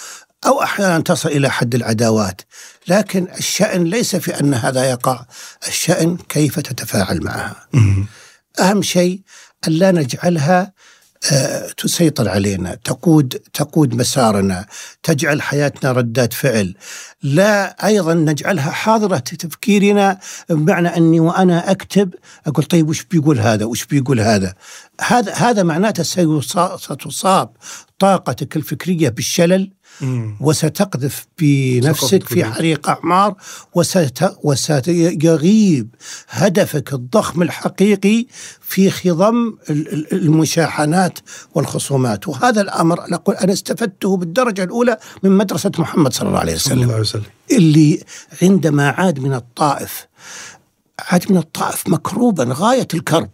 أو 0.46 0.62
أحيانا 0.62 1.00
تصل 1.00 1.28
إلى 1.28 1.50
حد 1.50 1.74
العداوات. 1.74 2.40
لكن 2.88 3.28
الشأن 3.38 3.84
ليس 3.84 4.16
في 4.16 4.40
أن 4.40 4.54
هذا 4.54 4.90
يقع. 4.90 5.24
الشأن 5.68 6.16
كيف 6.16 6.60
تتفاعل 6.60 7.24
معها. 7.24 7.68
أهم 8.60 8.82
شيء 8.82 9.20
أن 9.68 9.72
لا 9.72 9.92
نجعلها 9.92 10.72
آه، 11.32 11.68
تسيطر 11.76 12.28
علينا 12.28 12.74
تقود 12.74 13.28
تقود 13.54 13.94
مسارنا 13.94 14.66
تجعل 15.02 15.42
حياتنا 15.42 15.92
ردات 15.92 16.32
فعل. 16.32 16.74
لا 17.22 17.86
أيضا 17.86 18.14
نجعلها 18.14 18.70
حاضرة 18.70 19.18
تفكيرنا 19.18 20.18
بمعنى 20.48 20.88
أني 20.88 21.20
وأنا 21.20 21.70
أكتب 21.70 22.14
أقول 22.46 22.64
طيب 22.64 22.88
وش 22.88 23.04
بيقول 23.04 23.38
هذا؟ 23.38 23.64
وش 23.64 23.84
بيقول 23.86 24.20
هذا؟ 24.20 24.54
هذا 25.00 25.34
هذا 25.34 25.62
معناته 25.62 26.02
ستصاب 26.76 27.50
طاقتك 27.98 28.56
الفكرية 28.56 29.08
بالشلل. 29.08 29.70
وستقذف 30.40 31.26
بنفسك 31.38 32.22
في. 32.28 32.44
حريق 32.44 32.88
أعمار 32.88 33.34
وست 33.74 34.30
وسيغيب 34.42 35.94
هدفك 36.28 36.92
الضخم 36.92 37.42
الحقيقي 37.42 38.26
في 38.60 38.90
خضم 38.90 39.54
ال- 39.70 39.92
ال- 39.92 40.12
المشاحنات 40.12 41.18
والخصومات. 41.54 42.28
وهذا 42.28 42.60
الأمر 42.60 43.00
نقول 43.10 43.34
أنا 43.36 43.52
استفدته 43.52 44.16
بالدرجة 44.16 44.64
الأولى 44.64 44.98
من 45.22 45.30
مدرسة 45.30 45.72
محمد 45.78 46.12
صلى 46.12 46.28
الله 46.28 46.38
عليه 46.40 46.56
صلى 46.56 46.72
وسلم 46.72 46.82
الله 46.82 46.92
عليه 46.92 47.02
وسلم. 47.02 47.22
اللي 47.50 48.02
عندما 48.42 48.88
عاد 48.90 49.18
من 49.20 49.34
الطائف 49.34 50.06
عاد 51.08 51.32
من 51.32 51.36
الطائف 51.38 51.88
مكروبا 51.88 52.46
غاية 52.48 52.88
الكرب. 52.94 53.30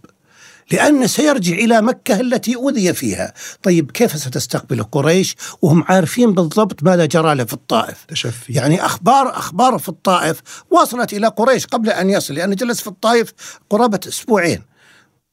لأن 0.73 1.07
سيرجع 1.07 1.55
إلى 1.55 1.83
مكة 1.83 2.21
التي 2.21 2.57
أوذي 2.57 2.95
فيها. 2.95 3.35
طيب 3.63 3.91
كيف 3.91 4.17
ستستقبل 4.17 4.83
قريش؟ 4.83 5.37
وهم 5.63 5.85
عارفين 5.89 6.33
بالضبط 6.33 6.83
ماذا 6.83 7.07
جرى 7.07 7.35
له 7.35 7.45
في 7.45 7.53
الطائف. 7.53 8.05
تشفي. 8.09 8.53
يعني 8.53 8.85
أخبار 8.85 9.39
أخبار 9.39 9.79
في 9.79 9.89
الطائف. 9.89 10.41
وصلت 10.71 11.13
إلى 11.13 11.27
قريش 11.27 11.67
قبل 11.67 11.91
أن 11.91 12.11
يصل 12.11 12.35
لأنه 12.35 12.55
جلس 12.55 12.81
في 12.81 12.87
الطائف 12.87 13.33
قرابة 13.71 14.01
أسبوعين. 14.09 14.63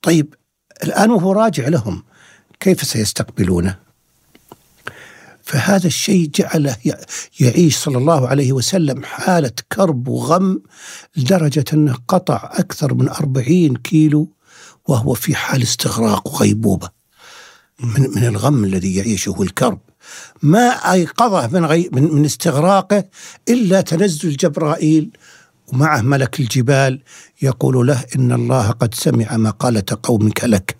طيب 0.01 0.33
الآن 0.83 1.11
وهو 1.11 1.31
راجع 1.31 1.67
لهم 1.67 2.03
كيف 2.59 2.83
سيستقبلونه؟ 2.83 3.75
فهذا 5.43 5.87
الشيء 5.87 6.29
جعله 6.35 6.77
يعيش 7.39 7.77
صلى 7.77 7.97
الله 7.97 8.27
عليه 8.27 8.51
وسلم 8.51 9.03
حالة 9.03 9.51
كرب 9.71 10.07
وغم 10.07 10.61
لدرجة 11.17 11.65
أنه 11.73 11.97
قطع 12.07 12.51
أكثر 12.53 12.93
من 12.93 13.09
أربعين 13.09 13.75
كيلو 13.75 14.29
وهو 14.87 15.13
في 15.13 15.35
حال 15.35 15.61
استغراق 15.63 16.27
وغيبوبة 16.27 16.89
من, 17.79 18.09
من 18.15 18.23
الغم 18.23 18.63
الذي 18.63 18.95
يعيشه 18.95 19.35
الكرب. 19.41 19.79
ما 20.41 20.93
أيقظه 20.93 21.47
من, 21.47 21.65
غي 21.65 21.89
من, 21.93 22.13
من 22.13 22.25
استغراقه 22.25 23.05
إلا 23.49 23.81
تنزل 23.81 24.35
جبرائيل. 24.35 25.11
ومعه 25.67 26.01
ملك 26.01 26.39
الجبال 26.39 27.01
يقول 27.41 27.87
له 27.87 28.05
إن 28.15 28.31
الله 28.31 28.71
قد 28.71 28.93
سمع 28.93 29.37
مقالة 29.37 29.83
قومك 30.03 30.43
لك. 30.43 30.77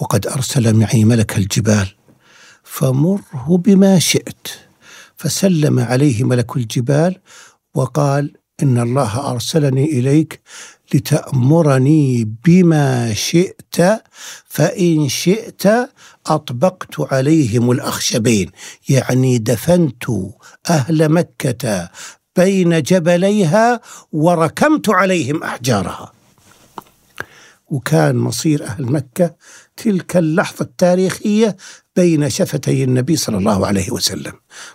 وقد 0.00 0.26
أرسل 0.26 0.74
معي 0.74 1.04
ملك 1.04 1.38
الجبال. 1.38 1.88
فمره 2.64 3.62
بما 3.64 3.98
شئت. 3.98 4.46
فسلم 5.16 5.78
عليه 5.78 6.24
ملك 6.24 6.56
الجبال 6.56 7.16
وقال 7.74 8.32
إن 8.62 8.78
الله 8.78 9.30
أرسلني 9.30 9.84
إليك 9.84 10.40
لتأمرني 10.94 12.24
بما 12.44 13.14
شئت 13.14 13.76
فإن 14.46 15.08
شئت 15.08 15.62
أطبقت 16.26 17.12
عليهم 17.12 17.70
الأخشبين. 17.70 18.50
يعني 18.88 19.38
دفنت 19.38 20.04
أهل 20.70 21.08
مكة 21.08 21.90
بين 22.36 22.82
جبليها 22.82 23.80
وركمت 24.12 24.88
عليهم 24.88 25.42
أحجارها. 25.42 26.12
وكان 27.68 28.16
مصير 28.16 28.64
أهل 28.66 28.84
مكة 28.84 29.34
تلك 29.76 30.16
اللحظة 30.16 30.62
التاريخية 30.62 31.56
بين 31.96 32.30
شفتي 32.30 32.84
النبي 32.84 33.16
صلى 33.16 33.38
الله 33.38 33.66
عليه 33.66 33.90
وسلم. 33.90 34.32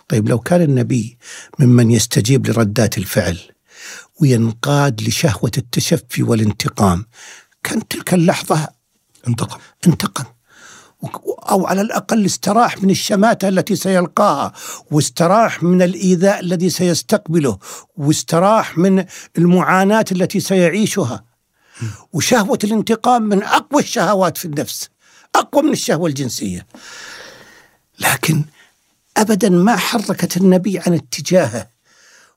طيب 0.08 0.28
لو 0.28 0.38
كان 0.38 0.62
النبي 0.62 1.18
ممن 1.58 1.90
يستجيب 1.90 2.46
لردات 2.46 2.98
الفعل 2.98 3.38
وينقاد 4.20 5.02
لشهوة 5.02 5.50
التشفي 5.58 6.22
والانتقام. 6.22 7.06
كان 7.64 7.88
تلك 7.88 8.14
اللحظة 8.14 8.68
انتقم. 9.28 9.58
انتقم. 9.86 10.24
أو 11.50 11.66
على 11.66 11.80
الأقل 11.80 12.26
استراح 12.26 12.82
من 12.82 12.90
الشماتة 12.90 13.48
التي 13.48 13.76
سيلقاها 13.76 14.52
واستراح 14.90 15.62
من 15.62 15.82
الإيذاء 15.82 16.40
الذي 16.40 16.70
سيستقبله 16.70 17.58
واستراح 17.96 18.78
من 18.78 19.04
المعاناة 19.38 20.04
التي 20.12 20.40
سيعيشها. 20.40 21.24
وشهوة 22.12 22.58
الانتقام 22.64 23.22
من 23.22 23.42
أقوى 23.42 23.82
الشهوات 23.82 24.38
في 24.38 24.44
النفس 24.44 24.88
أقوى 25.34 25.62
من 25.62 25.72
الشهوة 25.72 26.08
الجنسية. 26.08 26.66
لكن 27.98 28.44
أبدا 29.16 29.48
ما 29.48 29.76
حركت 29.76 30.36
النبي 30.36 30.78
عن 30.78 30.94
اتجاهه. 30.94 31.75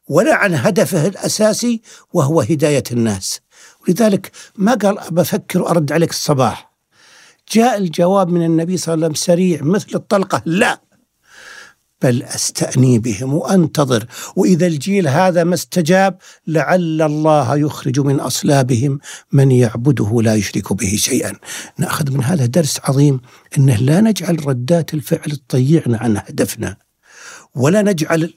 ولا 0.09 0.35
عن 0.35 0.53
هدفه 0.55 1.07
الأساسي 1.07 1.81
وهو 2.13 2.41
هداية 2.41 2.83
الناس. 2.91 3.39
ولذلك 3.87 4.31
ما 4.55 4.73
قال 4.73 4.97
بفكر 5.11 5.61
وأرد 5.61 5.91
عليك 5.91 6.09
الصباح. 6.09 6.69
جاء 7.51 7.77
الجواب 7.77 8.29
من 8.29 8.45
النبي 8.45 8.77
صلى 8.77 8.93
الله 8.93 9.05
عليه 9.05 9.13
وسلم 9.13 9.25
سريع 9.25 9.59
مثل 9.61 9.87
الطلقة. 9.95 10.41
لا 10.45 10.81
بل 12.01 12.23
أستأني 12.23 12.99
بهم 12.99 13.33
وأنتظر. 13.33 14.05
وإذا 14.35 14.67
الجيل 14.67 15.07
هذا 15.07 15.43
ما 15.43 15.53
استجاب 15.53 16.17
لعل 16.47 17.01
الله 17.01 17.55
يخرج 17.55 17.99
من 17.99 18.19
أصلابهم 18.19 18.99
من 19.31 19.51
يعبده 19.51 20.21
لا 20.21 20.35
يشرك 20.35 20.73
به 20.73 20.95
شيئا. 20.97 21.33
نأخذ 21.77 22.11
من 22.11 22.23
هذا 22.23 22.45
درس 22.45 22.79
عظيم 22.83 23.21
أنه 23.57 23.75
لا 23.75 24.01
نجعل 24.01 24.47
ردات 24.47 24.93
الفعل 24.93 25.37
تضيعنا 25.49 25.97
عن 25.97 26.17
هدفنا 26.17 26.77
ولا 27.55 27.81
نجعل 27.81 28.33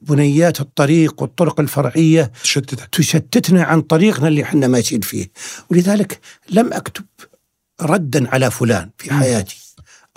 بنيات 0.00 0.60
الطريق 0.60 1.22
والطرق 1.22 1.60
الفرعية 1.60 2.32
تشتتك 2.42 2.86
تشتتنا 2.86 3.62
عن 3.64 3.80
طريقنا 3.82 4.28
اللي 4.28 4.42
إحنا 4.42 4.66
ماشيين 4.66 5.00
فيه. 5.00 5.30
ولذلك 5.70 6.20
لم 6.50 6.72
أكتب 6.72 7.04
ردا 7.82 8.28
على 8.30 8.50
فلان 8.50 8.90
في 8.98 9.12
حياتي. 9.12 9.56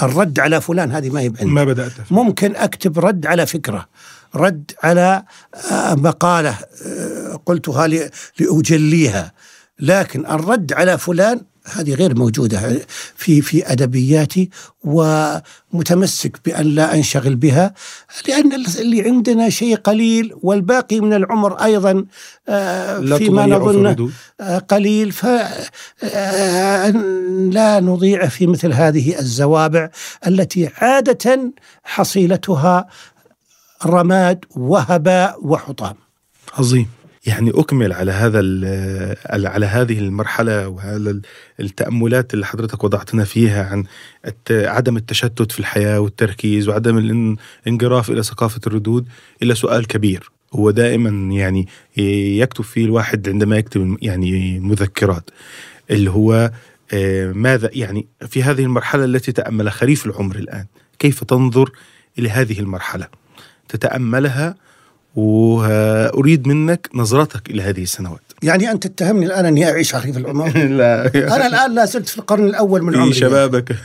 الرد 0.04 0.40
على 0.40 0.62
فلان 0.62 0.92
هذه 0.92 1.10
ما 1.10 1.20
هي 1.20 1.30
بعندي. 1.30 1.52
ما 1.52 1.64
بدأت. 1.64 1.92
ممكن 2.12 2.56
أكتب 2.56 3.00
رد 3.00 3.26
على 3.26 3.46
فكرة. 3.46 3.90
رد 4.36 4.72
على 4.84 5.24
آه، 5.72 5.96
مقالة 5.96 6.58
آه، 6.86 7.40
قلتها 7.46 7.88
ل- 7.88 8.10
لأجليها. 8.40 9.34
لكن 9.80 10.26
الرد 10.26 10.74
على 10.74 10.98
فلان 10.98 11.42
هذه 11.72 11.94
غير 11.94 12.16
موجودة 12.16 12.80
في 13.16 13.42
في 13.42 13.72
ادبياتي 13.72 14.50
ومتمسك 14.84 16.40
بأن 16.46 16.66
لا 16.66 16.96
أنشغل 16.96 17.36
بها 17.36 17.74
لأن 18.28 18.54
اللي 18.80 19.02
عندنا 19.02 19.50
شيء 19.50 19.76
قليل 19.76 20.34
والباقي 20.42 21.00
من 21.00 21.14
العمر 21.14 21.54
أيضا 21.64 22.06
آه، 22.50 23.00
فيما 23.00 23.46
الردود 23.46 24.12
آه، 24.40 24.58
قليل. 24.58 25.12
فلا 25.12 25.40
نضيع 27.80 28.28
في 28.28 28.48
مثل 28.48 28.74
هذه 28.74 29.20
الزوابع 29.20 29.90
التي 30.28 30.70
عادة 30.78 31.54
حصيلتها 31.84 32.88
رماد 33.86 34.46
وهباء 34.56 35.38
وحطام. 35.42 35.96
عظيم. 36.58 36.99
يعني 37.26 37.52
أكمل 37.56 37.94
على 37.94 38.12
هذا 38.12 38.40
على 39.28 39.66
هذه 39.66 40.00
المرحلة 40.00 40.68
وهذا 40.68 41.20
التأملات 41.60 42.34
اللي 42.34 42.46
حضرتك 42.46 42.84
وضعتنا 42.84 43.24
فيها 43.24 43.66
عن 43.66 43.84
عدم 44.52 44.98
التشتت 44.98 45.52
في 45.52 45.60
الحياة 45.60 46.00
والتركيز 46.00 46.68
وعدم 46.68 46.98
الانجراف 47.66 48.10
إلى 48.10 48.24
ثقافة 48.24 48.62
الردود 48.68 49.08
إلى 49.44 49.56
سؤال 49.56 49.88
كبير. 49.88 50.32
هو 50.54 50.72
دائما 50.72 51.34
يعني 51.34 51.68
يكتب 52.38 52.64
فيه 52.64 52.86
الواحد 52.86 53.30
عندما 53.30 53.58
يكتب 53.58 53.98
يعني 54.02 54.60
مذكرات 54.60 55.30
اللي 55.92 56.10
هو 56.10 56.52
آه، 56.94 57.32
ماذا 57.32 57.70
يعني 57.74 58.08
في 58.28 58.44
هذه 58.44 58.64
المرحلة 58.64 59.06
التي 59.06 59.32
تأمل 59.32 59.72
خريف 59.72 60.06
العمر 60.06 60.36
الآن؟ 60.36 60.66
كيف 61.00 61.24
تنظر 61.24 61.72
إلى 62.20 62.30
هذه 62.30 62.60
المرحلة؟ 62.60 63.08
تتأملها 63.70 64.56
وأريد 65.16 66.48
منك 66.48 66.90
نظرتك 66.94 67.50
إلى 67.50 67.62
هذه 67.62 67.84
السنوات. 67.84 68.22
يعني 68.44 68.72
أنت 68.72 68.88
تتهمني 68.88 69.26
الآن 69.26 69.46
أني 69.46 69.70
أعيش 69.70 69.96
عريف 69.96 70.18
العمر؟ 70.18 70.58
لا. 70.80 71.12
أنا 71.16 71.48
الآن 71.48 71.76
لا 71.76 71.86
زلت 71.86 72.10
في 72.10 72.18
القرن 72.18 72.46
الأول 72.48 72.82
من 72.82 72.94
في 72.94 73.00
عمري. 73.00 73.14
شبابك. 73.14 73.76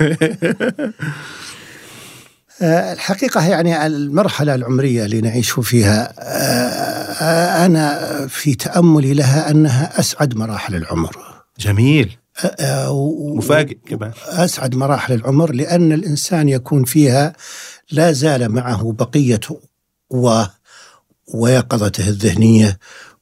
آه، 2.62 2.92
الحقيقة 2.92 3.48
يعني 3.48 3.86
المرحلة 3.86 4.54
العمرية 4.54 5.04
اللي 5.04 5.20
نعيش 5.20 5.50
فيها 5.50 6.12
آه، 6.18 7.66
أنا 7.66 8.26
في 8.26 8.54
تأملي 8.54 9.14
لها 9.14 9.50
أنها 9.50 10.00
أسعد 10.00 10.36
مراحل 10.36 10.74
العمر. 10.74 11.16
جميل. 11.58 12.16
آه، 12.60 13.34
مفاجئ 13.36 13.78
كمان. 13.86 14.12
أسعد 14.26 14.74
مراحل 14.74 15.14
العمر 15.14 15.52
لأن 15.52 15.92
الإنسان 15.92 16.48
يكون 16.48 16.84
فيها 16.84 17.32
لا 17.90 18.12
زال 18.12 18.48
معه 18.48 18.92
بقية 18.98 19.40
قواه 20.10 20.50
ويقظته 21.34 22.08
الذهنية 22.08 22.78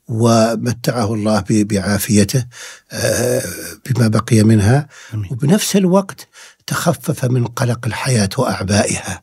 ومتعه 0.09 1.15
الله 1.15 1.45
بعافيته 1.51 2.47
آه، 2.93 3.43
بما 3.87 4.09
بقي 4.09 4.43
منها. 4.43 4.89
وبنفس 5.31 5.77
الوقت 5.77 6.29
تخفف 6.67 7.25
من 7.25 7.47
قلق 7.47 7.87
الحياة 7.87 8.29
وأعبائها 8.39 9.23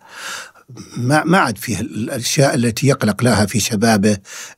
ما 0.98 1.24
ما 1.24 1.38
عاد 1.38 1.58
فيه 1.58 1.80
الأشياء 1.80 2.56
التي 2.56 2.88
يقلق 2.88 3.24
لها 3.24 3.46
في 3.46 3.60
شبابه، 3.60 4.18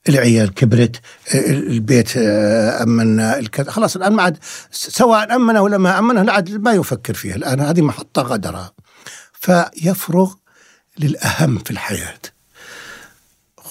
العيال 0.10 0.54
كبرت، 0.54 1.02
البيت 1.36 2.18
آه، 2.18 2.84
امنا 2.84 3.40
الكذا، 3.40 3.72
خلاص 3.72 3.96
الآن 3.96 4.14
ما 4.14 4.24
عاد 4.24 4.38
سواء 4.72 5.36
أمنه 5.36 5.62
ولا 5.62 5.78
ما 5.78 6.00
أمنه 6.00 6.24
لا 6.24 6.34
عاد 6.34 6.52
ما 6.52 6.74
يفكر 6.74 7.14
فيها 7.14 7.36
الآن 7.36 7.60
هذه 7.60 7.82
محطة 7.82 8.22
غدرها. 8.22 8.74
فيفرغ 9.34 10.34
للأهم 11.00 11.58
في 11.58 11.72
الحياة. 11.72 12.20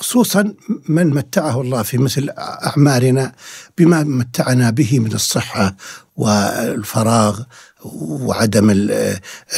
خصوصا 0.01 0.55
من 0.89 1.07
متعه 1.11 1.61
الله 1.61 1.83
في 1.83 1.99
مثل 1.99 2.31
اعمارنا 2.39 3.33
بما 3.79 4.03
متعنا 4.03 4.71
به 4.71 4.99
من 4.99 5.13
الصحة 5.13 5.77
والفراغ 6.17 7.41
وعدم 7.85 8.71
ال 8.71 8.91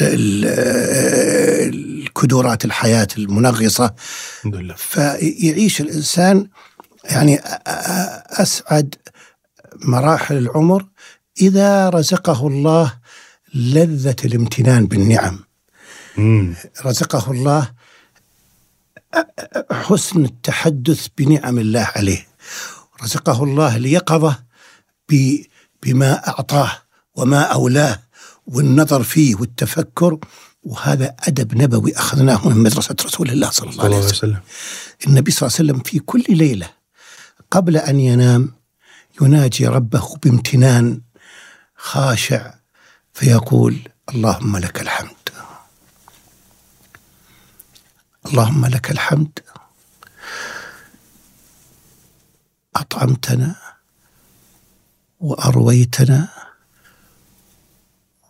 ال 0.01 0.45
الكدورات 1.75 2.65
الحياة 2.65 3.09
المنغصة. 3.19 3.95
الحمد 4.39 4.57
لله. 4.57 4.75
فيعيش 4.75 5.81
الإنسان 5.81 6.49
يعني 7.05 7.41
أسعد 8.43 8.95
مراحل 9.85 10.37
العمر 10.37 10.87
إذا 11.41 11.89
رزقه 11.89 12.47
الله 12.47 12.93
لذة 13.55 14.17
الامتنان 14.25 14.87
بالنعم. 14.87 15.39
مم. 16.17 16.55
رزقه 16.85 17.31
الله 17.31 17.82
حسن 19.73 20.25
التحدث 20.25 21.07
بنعم 21.19 21.59
الله 21.59 21.89
عليه. 21.97 22.27
رزقه 23.03 23.45
الله 23.45 23.77
اليقظة 23.77 24.43
بما 25.83 26.29
أعطاه 26.29 26.73
وما 27.15 27.43
أولاه 27.43 28.03
والنظر 28.47 29.03
فيه 29.03 29.35
والتفكر. 29.35 30.19
وهذا 30.63 31.17
أدب 31.21 31.55
نبوي 31.63 31.97
أخذناه 31.97 32.49
من 32.49 32.57
مدرسة 32.57 32.97
رسول 33.05 33.31
الله 33.31 33.51
صلى 33.51 33.71
الله 33.71 33.77
صلى 33.77 33.85
عليه 33.85 33.97
الله 33.97 34.07
عليه 34.07 34.17
وسلم 34.17 34.31
وسلم. 34.31 34.41
النبي 35.07 35.31
صلى 35.31 35.47
الله 35.47 35.57
عليه 35.59 35.71
وسلم 35.71 35.83
في 35.83 35.99
كل 35.99 36.25
ليلة 36.29 36.69
قبل 37.51 37.77
أن 37.77 38.01
ينام 38.01 38.53
يناجي 39.23 39.67
ربه 39.67 40.17
بامتنان 40.23 41.01
خاشع 41.77 42.55
فيقول 43.13 43.77
اللهم 44.15 44.57
لك 44.57 44.81
الحمد. 44.83 45.22
اللهم 48.33 48.67
لك 48.67 48.91
الحمد. 48.91 49.39
أطعمتنا 52.77 53.57
وأرويتنا 55.21 56.29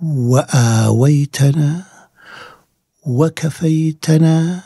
وآويتنا 0.02 1.84
وكفيتنا 3.06 4.60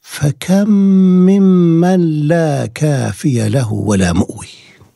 فكم 0.00 0.68
ممن 1.28 2.28
لا 2.28 2.66
كافي 2.66 3.48
له 3.48 3.72
ولا 3.72 4.12
مؤوي. 4.12 4.48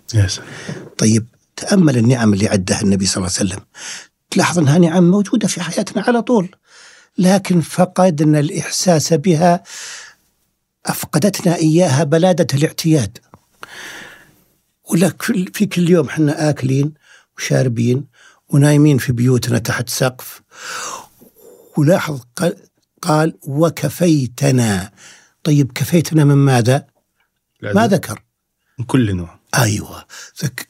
سلام 0.07 0.48
طيب 0.98 1.26
تأمل 1.57 1.96
النعم 1.98 2.32
اللي 2.32 2.48
عدها 2.48 2.80
النبي 2.80 3.07
صلى 3.07 3.16
الله 3.16 3.36
عليه 3.38 3.50
وسلم. 3.50 3.64
تلاحظ 4.30 4.59
أنها 4.59 4.78
نعم 4.78 5.11
موجودة 5.11 5.48
في 5.48 5.62
حياتنا 5.62 6.02
على 6.02 6.22
طول. 6.22 6.57
لكن 7.18 7.60
فقدنا 7.60 8.40
الإحساس 8.40 9.12
بها 9.12 9.62
أفقدتنا 10.86 11.56
إياها 11.56 12.04
بلادة 12.04 12.46
الاعتياد. 12.54 13.18
ولا 14.90 15.08
كل 15.08 15.46
في 15.54 15.66
كل 15.66 15.90
يوم 15.90 16.08
إحنا 16.08 16.50
آكلين 16.50 16.94
وشاربين 17.36 18.06
ونايمين 18.48 18.98
في 18.98 19.12
بيوتنا 19.12 19.58
تحت 19.58 19.88
سقف. 19.88 20.42
ولاحظ 21.76 22.20
قال 23.02 23.38
وكفيتنا. 23.42 24.90
طيب 25.44 25.72
كفيتنا 25.72 26.24
من 26.24 26.34
ماذا؟ 26.34 26.86
ما 27.62 27.86
ذكر. 27.86 28.22
من 28.78 28.84
كل 28.84 29.16
نوع. 29.16 29.36
أيوه 29.59 30.04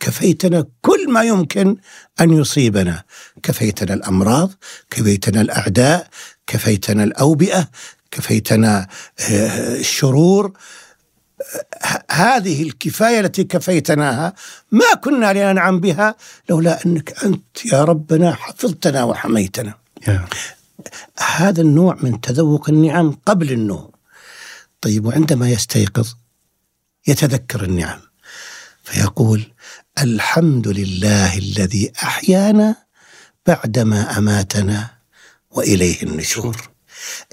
كفيتنا 0.00 0.66
كل 0.82 1.10
ما 1.10 1.22
يمكن 1.22 1.76
أن 2.20 2.30
يصيبنا 2.30 3.02
كفيتنا 3.42 3.94
الأمراض 3.94 4.52
كفيتنا 4.90 5.40
الأعداء 5.40 6.08
كفيتنا 6.46 7.04
الأوبئة 7.04 7.68
كفيتنا 8.10 8.88
آه، 9.30 9.76
الشرور 9.76 10.52
هذه 12.10 12.62
الكفاية 12.62 13.20
التي 13.20 13.44
كفيتناها 13.44 14.34
ما 14.70 14.94
كنا 15.04 15.32
لننعم 15.32 15.80
بها 15.80 16.14
لولا 16.50 16.86
أنك 16.86 17.24
أنت 17.24 17.64
يا 17.64 17.84
ربنا 17.84 18.34
حفظتنا 18.34 19.04
وحميتنا. 19.04 19.74
yeah. 20.04 20.10
هذا 21.18 21.62
النوع 21.62 21.96
من 22.02 22.20
تذوق 22.20 22.70
النعم 22.70 23.18
قبل 23.26 23.52
النوم. 23.52 23.90
طيب 24.80 25.06
وعندما 25.06 25.50
يستيقظ 25.50 26.14
يتذكر 27.06 27.64
النعم 27.64 28.05
فيقول 28.86 29.42
الحمد 29.98 30.68
لله 30.68 31.38
الذي 31.38 31.92
أحيانا 32.02 32.76
بعدما 33.46 34.18
أماتنا 34.18 34.90
وإليه 35.50 36.02
النشور. 36.02 36.70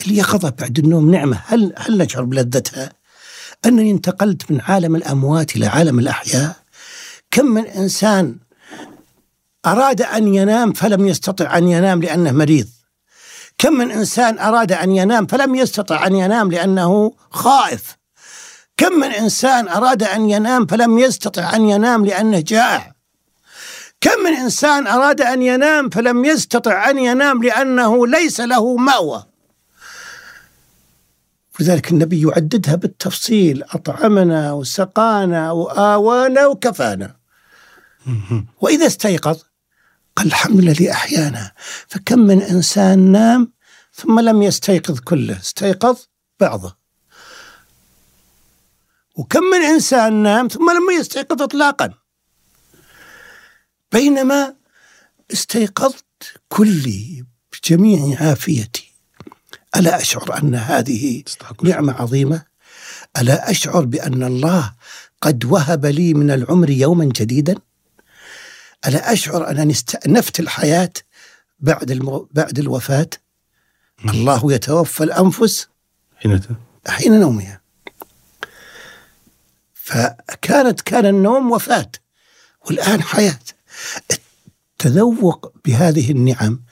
اليقظة 0.07 0.49
بعد 0.49 0.79
النوم 0.79 1.11
نعمة. 1.11 1.39
هل 1.45 1.73
هل 1.77 1.97
نشعر 1.97 2.23
بلذتها؟ 2.23 2.93
انني 3.65 3.91
انتقلت 3.91 4.51
من 4.51 4.61
عالم 4.61 4.95
الأموات 4.95 5.55
إلى 5.55 5.65
عالم 5.65 5.99
الأحياء. 5.99 6.55
كم 7.31 7.45
من 7.45 7.65
إنسان 7.65 8.37
أراد 9.65 10.01
أن 10.01 10.33
ينام 10.33 10.73
فلم 10.73 11.07
يستطع 11.07 11.57
أن 11.57 11.67
ينام 11.67 12.01
لأنه 12.01 12.31
مريض. 12.31 12.67
كم 13.57 13.73
من 13.73 13.91
إنسان 13.91 14.39
أراد 14.39 14.71
أن 14.71 14.91
ينام 14.91 15.25
فلم 15.25 15.55
يستطع 15.55 16.07
أن 16.07 16.15
ينام 16.15 16.51
لأنه 16.51 17.13
خائف. 17.31 17.97
كم 18.77 18.93
من 18.99 19.07
إنسان 19.07 19.67
أراد 19.67 20.03
أن 20.03 20.29
ينام 20.29 20.65
فلم 20.65 20.99
يستطع 20.99 21.55
أن 21.55 21.69
ينام 21.69 22.05
لأنه 22.05 22.39
جائع؟ 22.39 22.93
كم 24.01 24.19
من 24.23 24.33
إنسان 24.33 24.87
أراد 24.87 25.21
أن 25.21 25.41
ينام 25.41 25.89
فلم 25.89 26.25
يستطع 26.25 26.89
أن 26.89 26.97
ينام 26.97 27.43
لأنه 27.43 28.07
ليس 28.07 28.39
له 28.39 28.75
مأوى؟ 28.75 29.23
ولذلك 31.59 31.91
النبي 31.91 32.21
يعددها 32.21 32.75
بالتفصيل 32.75 33.63
أطعمنا 33.63 34.53
وسقانا 34.53 35.51
وآوانا 35.51 36.45
وكفانا. 36.45 37.15
وإذا 38.61 38.87
استيقظ 38.87 39.39
قال 40.15 40.27
الحمد 40.27 40.59
لله 40.59 40.71
الذي 40.71 40.91
أحيانا. 40.91 41.51
فكم 41.87 42.19
من 42.19 42.41
إنسان 42.41 42.99
نام 43.11 43.51
ثم 43.93 44.19
لم 44.19 44.41
يستيقظ 44.41 44.99
كله 44.99 45.39
استيقظ 45.39 45.97
بعضه. 46.39 46.82
وكم 49.15 49.43
من 49.43 49.61
إنسان 49.65 50.13
نام 50.13 50.47
ثم 50.47 50.71
لم 50.71 50.99
يستيقظ 50.99 51.41
إطلاقا. 51.41 51.93
بينما 53.91 54.55
استيقظت 55.33 56.05
كلي 56.49 57.25
بجميع 57.53 58.21
عافيتي. 58.21 58.93
ألا 59.75 60.01
أشعر 60.01 60.37
أن 60.37 60.55
هذه 60.55 61.23
نعمة 61.63 61.93
عظيمة؟ 61.93 62.43
ألا 63.17 63.51
أشعر 63.51 63.85
بأن 63.85 64.23
الله 64.23 64.73
قد 65.21 65.45
وهب 65.45 65.85
لي 65.85 66.13
من 66.13 66.31
العمر 66.31 66.69
يوما 66.69 67.05
جديدا؟ 67.05 67.55
ألا 68.87 69.13
أشعر 69.13 69.49
أنني 69.49 69.73
استأنفت 69.73 70.39
الحياة 70.39 70.93
بعد 71.59 71.91
المو... 71.91 72.29
بعد 72.31 72.59
الوفاة؟ 72.59 73.09
الله 74.05 74.53
يتوفى 74.53 75.03
الأنفس 75.03 75.67
حين 76.17 76.41
حين 76.87 77.19
نومها. 77.19 77.62
فكانت 79.83 80.81
كان 80.81 81.05
النوم 81.05 81.51
وفاة 81.51 81.91
والآن 82.65 83.01
حياة. 83.01 83.39
التذوق 84.11 85.53
بهذه 85.65 86.11
النعم 86.11 86.63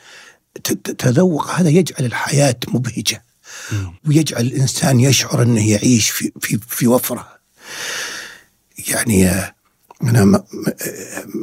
تذوق 0.97 1.49
هذا 1.49 1.69
يجعل 1.69 2.05
الحياة 2.05 2.55
مبهجة 2.67 3.23
ويجعل 4.07 4.41
الإنسان 4.41 4.99
يشعر 4.99 5.41
أنه 5.41 5.71
يعيش 5.71 6.09
في, 6.09 6.31
في, 6.41 6.59
في 6.67 6.87
وفرة. 6.87 7.39
يعني 8.87 9.29
أنا 10.03 10.43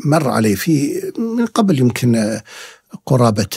مر 0.04 0.28
علي 0.28 0.56
في 0.56 1.02
من 1.18 1.46
قبل 1.46 1.78
يمكن 1.78 2.40
قرابة 3.06 3.48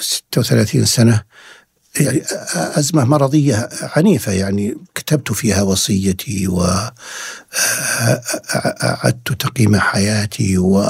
36 0.00 0.84
سنة 0.84 1.22
يعني 2.00 2.22
أزمة 2.54 3.04
مرضية 3.04 3.68
عنيفة 3.82 4.32
يعني 4.32 4.76
كتبت 4.94 5.32
فيها 5.32 5.62
وصيتي 5.62 6.48
وأعدت 6.48 6.92
تقييم 9.38 9.76
حياتي 9.76 10.58
و 10.58 10.84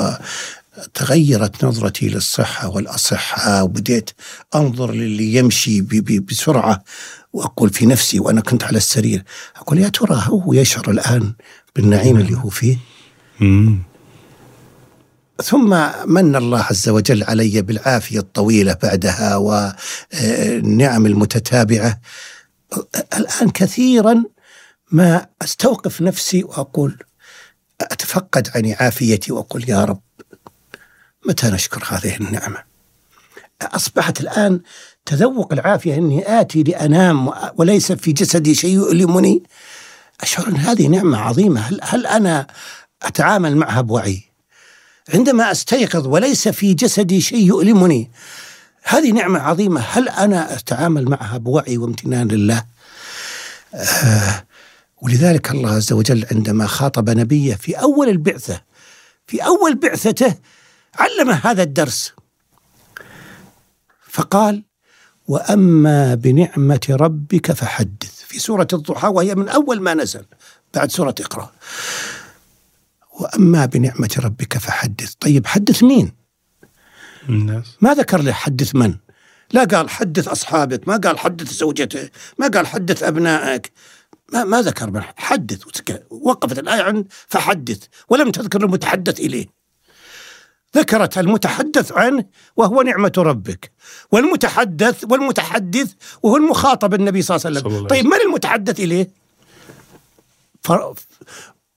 تغيرت 0.94 1.64
نظرتي 1.64 2.08
للصحة 2.08 2.68
والأصحاء 2.68 3.64
وبديت 3.64 4.10
أنظر 4.54 4.92
للي 4.92 5.34
يمشي 5.34 5.80
بسرعة 6.20 6.84
وأقول 7.32 7.70
في 7.70 7.86
نفسي 7.86 8.20
وأنا 8.20 8.40
كنت 8.40 8.64
على 8.64 8.76
السرير 8.76 9.24
أقول 9.56 9.78
يا 9.78 9.88
ترى 9.88 10.22
هو 10.26 10.52
يشعر 10.52 10.90
الآن 10.90 11.32
بالنعيم 11.76 12.16
اللي 12.16 12.36
هو 12.36 12.48
فيه؟ 12.48 12.76
ثم 15.42 15.88
من 16.06 16.36
الله 16.36 16.62
عز 16.62 16.88
وجل 16.88 17.24
علي 17.24 17.62
بالعافية 17.62 18.18
الطويلة 18.18 18.76
بعدها 18.82 19.36
والنعم 19.36 21.06
المتتابعة. 21.06 22.00
الآن 23.16 23.50
كثيرا 23.50 24.24
ما 24.90 25.26
أستوقف 25.42 26.02
نفسي 26.02 26.44
وأقول 26.44 26.98
أتفقد 27.80 28.50
عن 28.54 28.74
عافيتي 28.80 29.32
وأقول 29.32 29.70
يا 29.70 29.84
رب 29.84 30.00
متى 31.26 31.50
نشكر 31.50 31.84
هذه 31.88 32.16
النعمة؟ 32.16 32.62
أصبحت 33.62 34.20
الآن 34.20 34.60
تذوق 35.06 35.52
العافية 35.52 35.94
أني 35.94 36.40
آتي 36.40 36.62
لأنام 36.62 37.30
وليس 37.56 37.92
في 37.92 38.12
جسدي 38.12 38.54
شيء 38.54 38.74
يؤلمني. 38.74 39.42
أشعر 40.20 40.48
أن 40.48 40.56
هذه 40.56 40.86
نعمة 40.86 41.18
عظيمة. 41.18 41.60
هل, 41.60 41.80
هل 41.82 42.06
أنا 42.06 42.46
أتعامل 43.02 43.56
معها 43.56 43.80
بوعي؟ 43.80 44.33
عندما 45.08 45.50
أستيقظ 45.50 46.06
وليس 46.06 46.48
في 46.48 46.74
جسدي 46.74 47.20
شيء 47.20 47.46
يؤلمني. 47.46 48.10
هذه 48.82 49.10
نعمة 49.10 49.38
عظيمة. 49.38 49.80
هل 49.80 50.08
أنا 50.08 50.54
أتعامل 50.54 51.04
معها 51.08 51.36
بوعي 51.38 51.78
وامتنان 51.78 52.28
لله؟ 52.28 52.64
آه 53.74 54.44
ولذلك 55.02 55.50
الله 55.50 55.70
عز 55.70 55.92
وجل 55.92 56.26
عندما 56.32 56.66
خاطب 56.66 57.10
نبيه 57.10 57.54
في 57.54 57.74
أول 57.74 58.08
البعثة 58.08 58.60
في 59.26 59.44
أول 59.44 59.74
بعثته 59.74 60.34
علمه 60.98 61.40
هذا 61.44 61.62
الدرس. 61.62 62.12
فقال 64.10 64.62
وأما 65.28 66.14
بنعمة 66.14 66.86
ربك 66.90 67.52
فحدث. 67.52 68.24
في 68.26 68.38
سورة 68.38 68.68
الضحى 68.72 69.08
وهي 69.08 69.34
من 69.34 69.48
أول 69.48 69.80
ما 69.80 69.94
نزل 69.94 70.26
بعد 70.74 70.90
سورة 70.90 71.14
إقرأ. 71.20 71.52
وأما 73.20 73.66
بنعمة 73.66 74.20
ربك 74.24 74.58
فحدث. 74.58 75.14
طيب 75.20 75.46
حدث 75.46 75.82
مين؟ 75.82 76.12
الناس. 77.28 77.76
ما 77.80 77.94
ذكر 77.94 78.22
له 78.22 78.32
حدث 78.32 78.74
من؟ 78.74 78.94
لا 79.52 79.64
قال 79.64 79.90
حدث 79.90 80.28
أصحابك 80.28 80.88
ما 80.88 80.96
قال 80.96 81.18
حدث 81.18 81.52
زوجته 81.52 82.10
ما 82.38 82.48
قال 82.48 82.66
حدث 82.66 83.02
أبنائك. 83.02 83.72
ما 84.32 84.44
ما 84.44 84.62
ذكر 84.62 84.90
من 84.90 85.02
حدث. 85.16 85.62
وقفت 86.10 86.58
الآية 86.58 86.82
عند 86.82 87.06
فحدث 87.28 87.84
ولم 88.08 88.30
تذكر 88.30 88.64
المتحدث 88.64 89.20
إليه. 89.20 89.46
ذكرت 90.76 91.18
المتحدث 91.18 91.92
عنه 91.92 92.24
وهو 92.56 92.82
نعمة 92.82 93.12
ربك. 93.18 93.72
والمتحدث 94.12 95.04
والمتحدث 95.10 95.92
وهو 96.22 96.36
المخاطب 96.36 96.94
النبي 96.94 97.22
صلى 97.22 97.36
الله 97.36 97.46
عليه 97.46 97.60
وسلم. 97.60 97.86
طيب 97.86 98.04
من 98.04 98.20
المتحدث 98.26 98.80
إليه؟ 98.80 99.10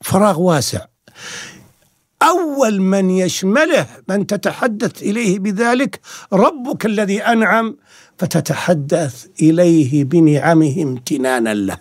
فراغ 0.04 0.40
واسع. 0.40 0.86
أول 2.24 2.82
من 2.82 3.10
يشمله 3.10 3.88
من 4.10 4.28
تتحدث 4.28 5.02
إليه 5.02 5.40
بذلك 5.40 6.00
ربك 6.34 6.86
الذي 6.86 7.22
أنعم 7.22 7.78
فتتحدث 8.18 9.26
إليه 9.42 10.04
بنعمه 10.04 10.76
امتنانا 10.82 11.54
له 11.54 11.78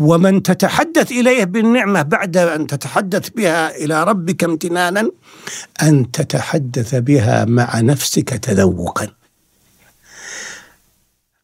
ومن 0.00 0.42
تتحدث 0.42 1.12
إليه 1.12 1.44
بالنعمة 1.44 2.02
بعد 2.02 2.36
أن 2.36 2.66
تتحدث 2.66 3.28
بها 3.28 3.76
إلى 3.76 4.04
ربك 4.04 4.44
امتنانا 4.44 5.10
أن 5.82 6.10
تتحدث 6.10 6.94
بها 6.94 7.44
مع 7.44 7.80
نفسك 7.80 8.28
تذوقا. 8.28 9.19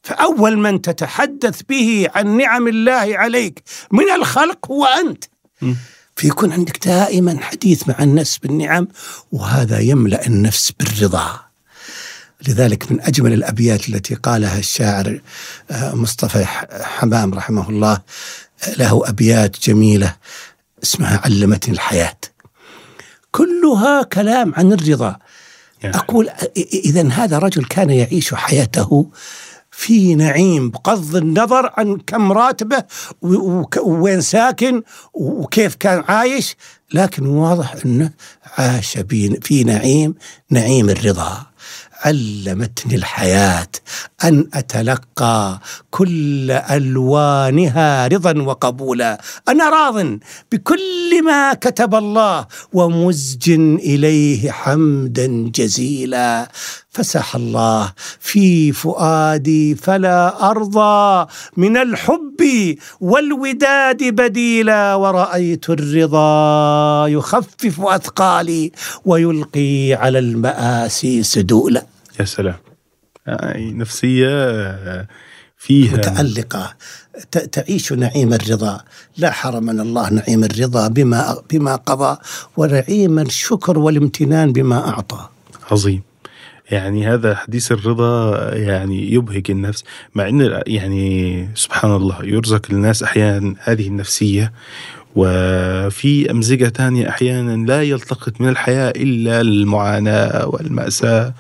فأول 0.07 0.59
من 0.59 0.83
تتحدث 0.83 1.61
به 1.69 2.09
عن 2.15 2.37
نعم 2.37 2.69
الله 2.69 3.19
عليك 3.19 3.63
من 3.93 4.11
الخلق 4.11 4.71
هو 4.71 4.85
أنت. 4.85 5.25
فيكون 6.17 6.53
عندك 6.53 6.87
دائما 6.87 7.39
حديث 7.41 7.89
مع 7.89 7.97
النفس 8.01 8.39
بالنعم 8.39 8.89
وهذا 9.33 9.79
يملأ 9.79 10.27
النفس 10.27 10.73
بالرضا. 10.79 11.41
لذلك 12.49 12.93
من 12.93 13.01
أجمل 13.01 13.33
الأبيات 13.33 13.89
التي 13.89 14.15
قالها 14.15 14.59
الشاعر 14.59 15.21
آه، 15.71 15.95
مصطفى 15.95 16.45
حمام 16.83 17.35
رحمه 17.35 17.69
الله 17.69 18.01
له 18.77 19.09
أبيات 19.09 19.69
جميلة 19.69 20.17
اسمها 20.83 21.21
علمتني 21.25 21.75
الحياة. 21.75 22.19
كلها 23.31 24.03
كلام 24.03 24.55
عن 24.55 24.73
الرضا. 24.73 25.17
أقول 25.85 26.31
اذا 26.57 27.09
هذا 27.09 27.39
رجل 27.39 27.65
كان 27.65 27.91
يعيش 27.91 28.35
حياته 28.35 29.11
في 29.77 30.15
نعيم 30.15 30.71
بغض 30.71 31.17
النظر 31.17 31.71
عن 31.77 31.99
كم 32.07 32.33
راتبه 32.33 32.85
ووين 33.83 34.21
ساكن 34.21 34.83
وكيف 35.15 35.75
كان 35.75 36.05
عايش 36.09 36.57
لكن 36.95 37.27
واضح 37.27 37.75
إنه 37.85 38.11
عاش 38.59 38.99
في 39.43 39.65
نعيم 39.65 40.15
نعيم 40.51 40.91
الرضا. 40.91 41.47
علمتني 42.05 42.95
الحياة 42.95 43.69
أن 44.25 44.49
أتلقى 44.55 45.61
كل 45.91 46.51
ألوانها 46.51 48.07
رضا 48.07 48.43
وقبولا. 48.43 49.21
أنا 49.49 49.69
راض 49.71 50.19
بكل 50.53 51.25
ما 51.25 51.55
كتب 51.55 51.95
الله 51.95 52.47
ومزج 52.73 53.51
إليه 53.51 54.51
حمدا 54.51 55.27
جزيلا. 55.55 56.49
فسح 56.97 57.37
الله. 57.37 57.93
في 58.21 58.73
فؤادي 58.73 59.75
فلا 59.75 60.51
أرضى 60.51 61.27
من 61.57 61.77
الحب 61.77 62.41
والوداد 63.01 64.01
بديلا 64.05 64.95
ورأيت 64.95 65.71
الرضا 65.71 67.07
يخفف 67.09 67.81
أثقالي 67.81 68.73
ويلقي 69.05 69.95
على 69.95 70.19
المآسي 70.19 71.23
سدولا. 71.23 71.87
يا 72.21 72.25
سلام. 72.25 72.57
يعني 73.27 73.73
نفسية 73.73 74.29
فيها 75.59 75.97
متألقة. 75.97 76.75
تعيش 77.53 77.93
نعيم 77.93 78.33
الرضا. 78.33 78.81
لا 79.17 79.31
حرمنا 79.31 79.83
الله 79.83 80.11
نعيم 80.11 80.45
الرضا 80.45 80.89
بما 80.89 81.37
بما 81.51 81.77
قضى 81.77 82.19
ونعيم 82.57 83.19
الشكر 83.19 83.79
والامتنان 83.79 84.53
بما 84.53 84.89
أعطى. 84.89 85.29
عظيم. 85.71 86.03
يعني 86.71 87.07
هذا 87.07 87.35
حديث 87.35 87.73
الرضا 87.73 88.55
يعني 88.55 89.13
يبهج 89.13 89.51
النفس 89.51 89.85
مع 90.15 90.29
إن 90.29 90.63
يعني 90.67 91.49
سبحان 91.55 91.97
الله 91.97 92.25
يرزق 92.25 92.67
الناس 92.71 93.03
أحيانا 93.03 93.55
هذه 93.61 93.89
النفسية 93.89 94.53
وفي 95.17 96.31
أمزجة 96.31 96.69
ثانية 96.69 97.09
أحيانا 97.09 97.67
لا 97.67 97.83
يلتقط 97.83 98.41
من 98.41 98.49
الحياة 98.49 98.91
إلا 98.97 99.41
المعاناة 99.41 100.47
والمأساة. 100.47 101.35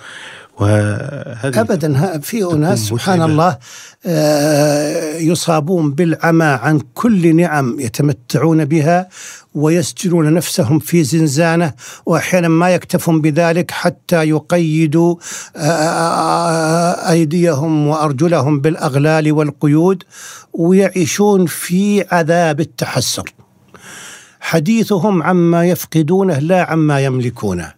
وهذه 0.60 1.60
ابدا 1.60 2.18
في 2.18 2.44
أناس 2.44 2.78
سبحان 2.78 3.22
الله 3.22 3.58
آه، 4.06 5.16
يصابون 5.16 5.90
بالعمى 5.92 6.44
عن 6.44 6.80
كل 6.94 7.36
نعم 7.36 7.80
يتمتعون 7.80 8.64
بها 8.64 9.08
ويسجنون 9.54 10.34
نفسهم 10.34 10.78
في 10.78 11.04
زنزانة 11.04 11.72
واحيانا 12.06 12.48
ما 12.48 12.70
يكتفون 12.70 13.20
بذلك 13.20 13.70
حتى 13.70 14.28
يقيدوا 14.28 15.16
آه، 15.56 17.10
أيديهم 17.10 17.86
وأرجلهم 17.86 18.60
بالأغلال 18.60 19.32
والقيود 19.32 20.02
ويعيشون 20.52 21.46
في 21.46 22.04
عذاب 22.12 22.60
التحسر. 22.60 23.34
حديثهم 24.40 25.22
عما 25.22 25.66
يفقدونه 25.66 26.38
لا 26.38 26.70
عما 26.70 27.00
يملكونه 27.00 27.72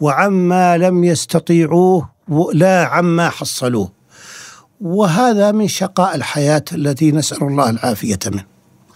وعما 0.00 0.76
لم 0.76 1.04
يستطيعوه 1.04 2.17
لا 2.52 2.84
عما 2.86 3.28
حصلوه. 3.28 3.92
وهذا 4.80 5.52
من 5.52 5.68
شقاء 5.68 6.14
الحياة 6.14 6.64
الذي 6.72 7.12
نسأل 7.12 7.42
الله 7.42 7.70
العافية 7.70 8.18
منه. 8.26 8.44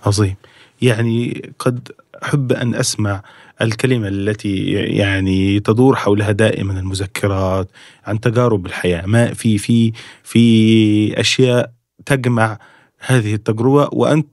عظيم. 0.06 0.36
يعني 0.82 1.50
قد 1.58 1.88
أحب 2.22 2.52
أن 2.52 2.74
أسمع 2.74 3.22
الكلمة 3.60 4.08
التي 4.08 4.64
يعني 4.72 5.60
تدور 5.60 5.96
حولها 5.96 6.32
دائما 6.32 6.80
المذكرات 6.80 7.68
عن 8.04 8.20
تجارب 8.20 8.66
الحياة. 8.66 9.06
ما 9.06 9.34
في 9.34 9.58
في 9.58 9.92
في 10.22 11.20
أشياء 11.20 11.72
تجمع 12.06 12.58
هذه 12.98 13.34
التجربة 13.34 13.88
وأنت 13.92 14.26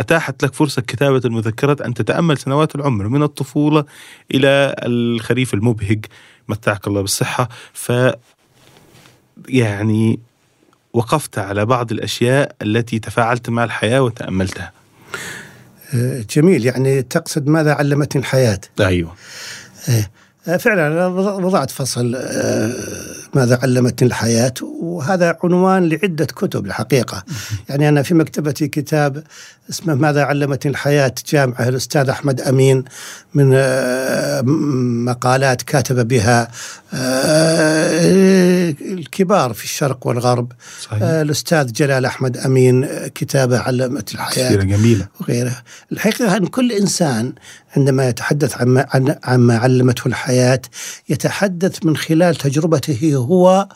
أتاحت 0.00 0.44
لك 0.44 0.54
فرصة 0.54 0.82
كتابة 0.82 1.20
المذكرات 1.24 1.80
أن 1.80 1.94
تتأمل 1.94 2.38
سنوات 2.38 2.74
العمر 2.74 3.08
من 3.08 3.22
الطفولة 3.22 3.84
إلى 4.34 4.74
الخريف 4.78 5.54
المبهج. 5.54 6.06
متعك 6.48 6.86
الله 6.86 7.00
بالصحة. 7.00 7.48
ف 7.72 7.92
يعني 9.48 10.20
وقفت 10.92 11.38
على 11.38 11.66
بعض 11.66 11.92
الأشياء 11.92 12.56
التي 12.62 12.98
تفاعلت 12.98 13.50
مع 13.50 13.64
الحياة 13.64 14.02
وتأملتها. 14.02 14.72
آه، 15.94 16.24
جميل. 16.30 16.66
يعني 16.66 17.02
تقصد 17.02 17.48
ماذا 17.48 17.74
علمتني 17.74 18.22
الحياة؟ 18.22 18.60
أيوة. 18.80 19.14
آه، 20.48 20.54
آه، 20.54 20.56
فعلا 20.56 21.06
وضعت 21.06 21.70
فصل 21.70 22.16
ماذا 23.34 23.58
علمتني 23.62 24.08
الحياة 24.08 24.54
وهذا 24.82 25.36
عنوان 25.44 25.88
لعدة 25.88 26.24
كتب 26.24 26.66
الحقيقة. 26.66 27.24
يعني 27.68 27.88
أنا 27.88 28.02
في 28.02 28.14
مكتبتي 28.14 28.68
كتاب 28.68 29.24
اسمه 29.70 29.94
ماذا 29.94 30.22
علمتني 30.24 30.70
الحياة 30.72 31.14
جامعة 31.28 31.68
الأستاذ 31.68 32.08
أحمد 32.08 32.40
أمين 32.40 32.84
من 33.34 33.52
آه، 33.54 34.42
مقالات 35.06 35.62
كاتب 35.62 36.08
بها 36.08 36.48
آه، 36.94 38.74
الكبار 38.80 39.52
في 39.52 39.64
الشرق 39.64 40.06
والغرب. 40.06 40.52
صحيح. 40.82 41.02
آه، 41.02 41.22
الأستاذ 41.22 41.72
جلال 41.72 42.04
أحمد 42.04 42.36
أمين 42.36 42.86
كتابة 43.14 43.58
علمت 43.58 44.14
الحياة. 44.14 44.46
كثيرة 44.46 44.62
جميلة. 44.62 45.08
وغيرها. 45.20 45.62
الحقيقة 45.92 46.36
أن 46.36 46.46
كل 46.46 46.72
إنسان 46.72 47.32
عندما 47.76 48.08
يتحدث 48.08 48.60
عما, 48.60 48.86
عما 49.24 49.56
علمته 49.56 50.08
الحياة 50.08 50.60
يتحدث 51.08 51.86
من 51.86 51.96
خلال 51.96 52.34
تجربته 52.34 53.14
هو 53.14 53.68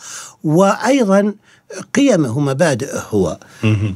وأيضا 0.44 1.34
قيمه 1.94 2.38
ومبادئه 2.38 2.98
هو. 3.10 3.38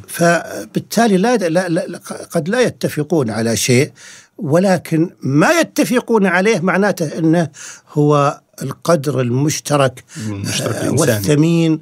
فبالتالي 0.08 1.16
لا, 1.16 1.36
لا, 1.36 1.68
لا 1.68 2.00
قد 2.30 2.48
لا 2.48 2.60
يتفقون 2.60 3.30
على 3.30 3.56
شيء 3.56 3.92
ولكن 4.38 5.10
ما 5.20 5.50
يتفقون 5.50 6.26
عليه 6.26 6.60
معناته 6.60 7.18
إنه 7.18 7.48
هو 7.92 8.40
القدر 8.62 9.20
المشترك, 9.20 10.04
المشترك 10.16 10.74
آه، 10.74 10.90
والثمين 10.90 11.80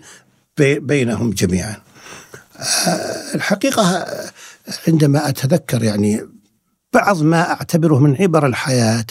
بينهم 0.58 1.30
جميعا. 1.30 1.76
آه، 2.58 3.34
الحقيقة 3.34 4.06
عندما 4.88 5.28
أتذكر 5.28 5.82
يعني 5.84 6.35
بعض 6.96 7.22
ما 7.22 7.50
أعتبره 7.50 7.98
من 7.98 8.16
عبر 8.22 8.46
الحياة 8.46 9.06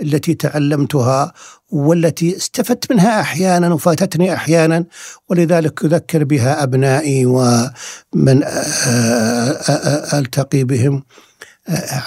التي 0.00 0.34
تعلمتها 0.34 1.32
والتي 1.70 2.36
استفدت 2.36 2.92
منها 2.92 3.20
أحيانا 3.20 3.74
وفاتتني 3.74 4.34
أحيانا 4.34 4.84
ولذلك 5.28 5.84
أذكر 5.84 6.24
بها 6.24 6.62
أبنائي 6.62 7.26
ومن 7.26 8.42
ألتقي 10.12 10.64
بهم. 10.64 11.02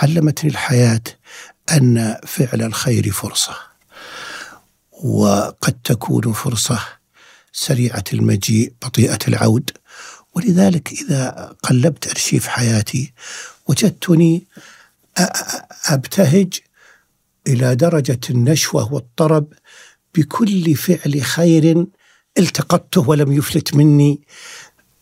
علمتني 0.01 0.49
الحياة 0.49 1.01
أن 1.71 2.15
فعل 2.27 2.61
الخير 2.61 3.11
فرصة 3.11 3.55
وقد 5.03 5.73
تكون 5.84 6.34
فرصة 6.34 6.80
سريعة 7.51 8.03
المجيء 8.13 8.73
بطيئة 8.82 9.19
العود. 9.27 9.71
ولذلك 10.36 10.91
إذا 10.91 11.53
قلبت 11.63 12.07
أرشيف 12.07 12.47
حياتي 12.47 13.13
وجدتني 13.67 14.47
أبتهج 15.89 16.53
إلى 17.47 17.76
درجة 17.76 18.20
النشوة 18.30 18.93
والطرب 18.93 19.53
بكل 20.16 20.76
فعل 20.76 21.22
خير 21.22 21.86
التقطته 22.39 23.10
ولم 23.10 23.32
يفلت 23.32 23.76
مني 23.76 24.22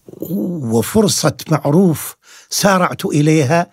وفرصة 0.07 1.37
معروف 1.51 2.15
سارعت 2.49 3.05
إليها 3.05 3.71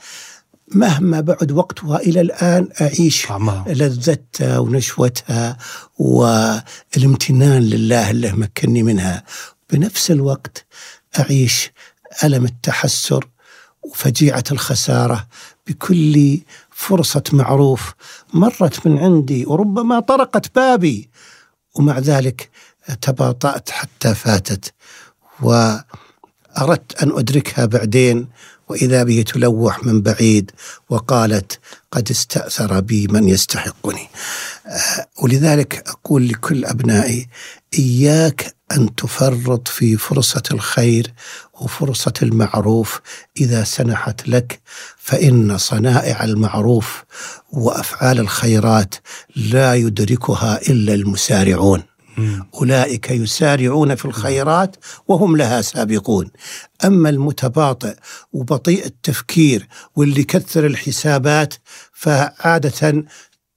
مهما 0.69 1.21
بعد 1.21 1.53
وقتها 1.53 1.97
إلى 1.97 2.21
الآن 2.21 2.69
أعيش 2.81 3.27
لذتها 3.67 4.59
ونشوتها 4.59 5.59
والامتنان 5.99 7.63
لله 7.63 8.11
اللي 8.11 8.33
مكنني 8.33 8.83
منها. 8.83 9.25
بنفس 9.71 10.11
الوقت 10.11 10.67
أعيش 11.19 11.73
ألم 12.25 12.45
التحسر 12.45 13.29
وفجيعة 13.83 14.45
الخسارة 14.53 15.27
بكل 15.67 16.41
فرصة 16.71 17.23
معروف 17.33 17.95
مرت 18.35 18.87
من 18.87 18.99
عندي 18.99 19.47
وربما 19.47 20.01
طرقت 20.01 20.55
بابي 20.55 21.11
ومع 21.75 21.99
ذلك 21.99 22.51
تباطأت 23.01 23.71
حتى 23.71 24.15
فاتت 24.15 24.75
وأردت 25.43 27.03
أن 27.03 27.19
أدركها 27.19 27.67
بعدين 27.67 28.29
وإذا 28.69 29.03
به 29.03 29.23
تلوح 29.23 29.85
من 29.85 30.03
بعيد 30.03 30.51
وقالت 30.91 31.59
قد 31.91 32.11
استأثر 32.11 32.81
بي 32.81 33.07
من 33.07 33.29
يستحقني. 33.29 34.09
آه، 34.67 35.07
ولذلك 35.23 35.89
أقول 35.89 36.29
لكل 36.29 36.65
أبنائي 36.65 37.29
إياك 37.79 38.55
أن 38.73 38.95
تفرط 38.95 39.69
في 39.69 39.97
فرصة 39.97 40.43
الخير 40.51 41.15
وفرصة 41.61 42.13
المعروف. 42.23 43.01
إذا 43.41 43.65
سنحت 43.65 44.29
لك 44.29 44.61
فإن 44.99 45.59
صنائع 45.59 46.25
المعروف 46.25 47.05
وأفعال 47.53 48.21
الخيرات 48.21 48.95
لا 49.37 49.75
يدركها 49.75 50.61
إلا 50.69 50.95
المسارعون. 50.95 51.83
أولئك 52.55 53.11
يسارعون 53.11 53.95
في 53.95 54.05
الخيرات 54.05 54.77
وهم 55.09 55.37
لها 55.37 55.63
سابقون. 55.63 56.31
أما 56.85 57.09
المتباطئ 57.09 57.97
وبطيء 58.33 58.87
التفكير 58.87 59.69
واللي 59.97 60.25
كثر 60.25 60.67
الحسابات 60.67 61.55
فعادة 61.93 63.05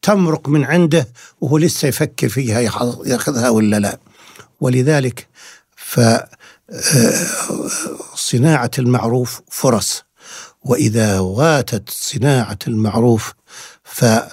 تمرق 0.02 0.50
من 0.50 0.64
عنده 0.64 1.08
وهو 1.42 1.58
لسه 1.58 1.88
يفكر 1.88 2.30
فيها 2.30 2.60
يأخذها 3.06 3.50
ولا 3.50 3.80
لا. 3.80 4.00
ولذلك 4.62 5.28
ف 5.76 6.00
صناعة 8.16 8.72
المعروف 8.80 9.42
فرص. 9.50 10.04
وإذا 10.64 11.20
واتت 11.20 11.90
صناعة 11.90 12.60
المعروف 12.68 13.34
فاحذر 13.84 14.28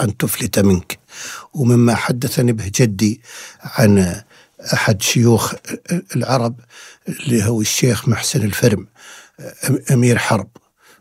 أن 0.00 0.16
تفلت 0.16 0.58
منك. 0.58 1.01
ومما 1.54 1.94
حدثني 1.94 2.52
به 2.52 2.70
جدي 2.74 3.20
عن 3.62 4.22
أحد 4.74 5.02
شيوخ 5.02 5.54
العرب 6.16 6.60
اللي 7.08 7.44
هو 7.44 7.60
الشيخ 7.60 8.08
محسن 8.08 8.42
الفرم 8.42 8.86
أمير 9.92 10.18
حرب 10.18 10.48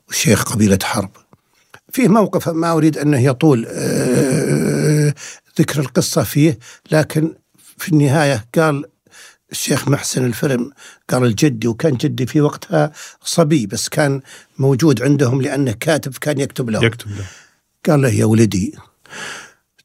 وشيخ 0.10 0.43
قبيلة 0.43 0.80
حرب. 0.84 1.12
فيه 1.91 2.08
موقف 2.08 2.49
ما 2.49 2.72
أريد 2.72 2.97
أنه 2.97 3.20
يطول 3.20 3.68
آه، 3.70 5.14
ذكر 5.60 5.80
القصة 5.80 6.24
فيه 6.24 6.60
لكن 6.91 7.34
في 7.78 7.89
النهاية 7.89 8.45
قال 8.56 8.86
الشيخ 9.52 9.88
محسن 9.88 10.26
الفرم 10.26 10.72
قال 11.10 11.24
الجدي 11.24 11.68
وكان 11.68 11.97
جدي 11.97 12.26
في 12.26 12.41
وقتها 12.41 12.91
صبي 13.24 13.68
بس 13.68 13.89
كان 13.89 14.22
موجود 14.58 15.02
عندهم 15.02 15.41
لأنه 15.41 15.72
كاتب 15.72 16.18
كان 16.18 16.39
يكتب 16.39 16.70
له. 16.70 16.86
يكتب 16.86 17.10
له. 17.10 17.26
قال 17.89 18.02
له 18.02 18.10
يا 18.10 18.26
ولدي 18.26 18.76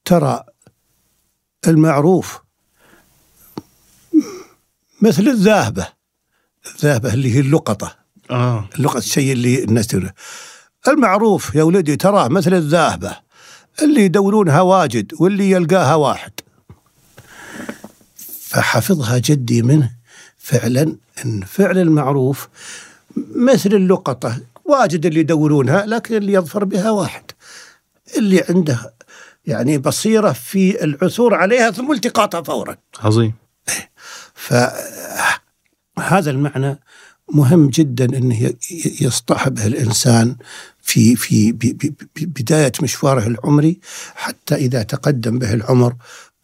ترى 0.05 0.45
المعروف. 1.69 2.41
مثل 5.03 5.29
الذاهبة 5.29 5.87
الذاهبة 6.75 7.14
اللي 7.14 7.35
هي 7.35 7.41
اللقطة. 7.41 7.97
آه. 8.31 8.69
اللقطة 8.79 8.99
الشيء 8.99 9.33
اللي 9.33 9.64
الناس 9.64 9.87
تقول. 9.87 10.11
المعروف 10.89 11.55
يا 11.55 11.62
ولدي 11.62 11.97
تراه 11.97 12.29
مثل 12.29 12.55
الذاهبة 12.55 13.17
اللي 13.83 14.01
يدورونها 14.01 14.61
واجد 14.61 15.12
واللي 15.21 15.51
يلقاها 15.51 15.95
واحد. 15.95 16.33
فحفظها 18.41 19.19
جدي 19.19 19.62
منه 19.62 19.91
فعلا 20.39 20.97
إن 21.25 21.41
فعل 21.41 21.79
المعروف 21.79 22.49
مثل 23.35 23.75
اللقطة. 23.75 24.41
واجد 24.64 25.07
اللي 25.07 25.21
يدورونها 25.21 25.87
لكن 25.87 26.14
اللي 26.14 26.33
يظفر 26.33 26.64
بها 26.64 26.91
واحد. 26.91 27.25
اللي 28.17 28.45
عنده 28.49 28.95
يعني 29.47 29.79
بصيرة 29.79 30.33
في 30.33 30.85
العثور 30.85 31.35
عليها 31.35 31.71
ثم 31.71 31.93
التقاطها 31.93 32.43
فورا. 32.43 32.77
عظيم. 33.01 33.35
فهذا 34.35 36.31
المعنى 36.31 36.81
مهم 37.33 37.69
جدا 37.69 38.05
انه 38.05 38.53
يصطحبه 39.01 39.67
الإنسان 39.67 40.37
في 40.83 41.17
في 41.17 41.53
بداية 42.17 42.73
مشواره 42.83 43.27
العمري 43.27 43.81
حتى 44.15 44.55
إذا 44.55 44.83
تقدم 44.83 45.39
به 45.39 45.55
العمر 45.55 45.95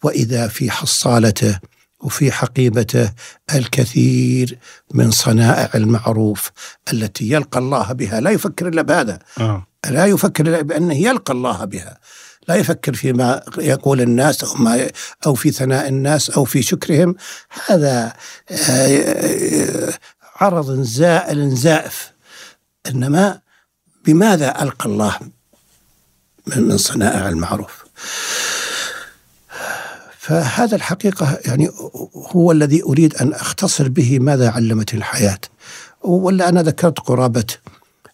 وإذا 0.03 0.47
في 0.47 0.71
حصالته 0.71 1.59
وفي 1.99 2.31
حقيبته 2.31 3.11
الكثير 3.55 4.57
من 4.93 5.11
صنائع 5.11 5.69
المعروف 5.75 6.51
التي 6.93 7.29
يلقى 7.31 7.59
الله 7.59 7.91
بها. 7.93 8.19
لا 8.19 8.31
يفكر 8.31 8.67
إلا 8.67 8.81
بهذا. 8.81 9.19
آه. 9.39 9.67
لا 9.89 10.05
يفكر 10.05 10.47
إلا 10.47 10.61
بأنه 10.61 10.95
يلقى 10.95 11.33
الله 11.33 11.65
بها. 11.65 11.99
لا 12.47 12.55
يفكر 12.55 12.93
فيما 12.93 13.41
يقول 13.57 14.01
الناس 14.01 14.43
أو 14.43 14.53
ما 14.53 14.87
أو 15.25 15.33
في 15.33 15.51
ثناء 15.51 15.87
الناس 15.87 16.29
أو 16.29 16.45
في 16.45 16.61
شكرهم. 16.61 17.15
هذا 17.67 18.13
آه، 18.51 19.93
عرض 20.35 20.81
زائل 20.81 21.55
زائف. 21.55 22.11
إنما 22.87 23.39
بماذا 24.05 24.63
ألقى 24.63 24.85
الله 24.85 25.17
من 26.47 26.77
صنائع 26.77 27.29
المعروف؟ 27.29 27.83
فهذا 30.19 30.75
الحقيقة 30.75 31.37
يعني 31.45 31.69
هو 32.31 32.51
الذي 32.51 32.83
أريد 32.83 33.15
أن 33.15 33.33
أختصر 33.33 33.89
به 33.89 34.19
ماذا 34.19 34.49
علمتني 34.49 34.99
الحياة. 34.99 35.39
ولا 36.01 36.49
أنا 36.49 36.63
ذكرت 36.63 36.99
قرابة 36.99 37.45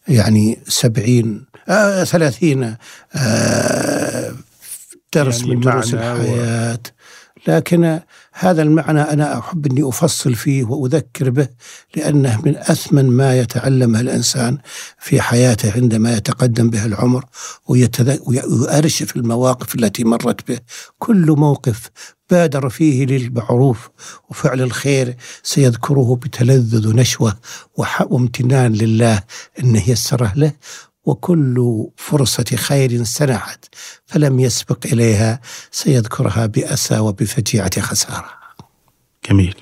يعني 0.08 0.60
سبعين 0.68 1.46
آه 1.70 2.04
ثلاثين 2.04 2.76
آه 3.16 4.19
درس 5.16 5.40
يعني 5.40 5.56
من 5.56 5.62
دروس 5.62 5.94
الحياة 5.94 6.74
و... 6.74 7.00
لكن 7.48 8.00
هذا 8.34 8.62
المعنى 8.62 9.02
أنا 9.02 9.40
أحب 9.40 9.66
أني 9.66 9.90
أفصل 9.90 10.36
فيه 10.36 10.64
وأذكر 10.64 11.30
به 11.30 11.48
لأنه 11.96 12.42
من 12.46 12.58
أثمن 12.58 13.06
ما 13.06 13.40
يتعلمه 13.40 14.00
الإنسان 14.00 14.58
في 15.00 15.22
حياته 15.22 15.72
عندما 15.76 16.14
يتقدم 16.14 16.70
به 16.70 16.86
العمر 16.86 17.26
ويأرشف 17.68 19.16
المواقف 19.16 19.76
التي 19.76 20.04
مرت 20.04 20.48
به. 20.48 20.60
كل 21.00 21.32
موقف 21.32 21.90
بادر 22.30 22.70
فيه 22.70 23.06
للمعروف 23.06 23.90
وفعل 24.30 24.62
الخير 24.62 25.16
سيذكره 25.44 26.20
بتلذذ 26.24 26.88
ونشوة 26.88 27.38
وامتنان 27.78 28.74
لله 28.74 29.24
أنه 29.60 29.90
يسره 29.90 30.34
له. 30.36 30.52
وكل 31.10 31.88
فرصة 31.98 32.56
خير 32.56 33.04
سنحت 33.04 33.66
فلم 34.06 34.40
يسبق 34.40 34.86
إليها 34.86 35.40
سيذكرها 35.72 36.46
بأسى 36.46 37.00
وبفجيعة 37.00 37.82
خسارة. 37.82 38.30
جميل. 39.30 39.56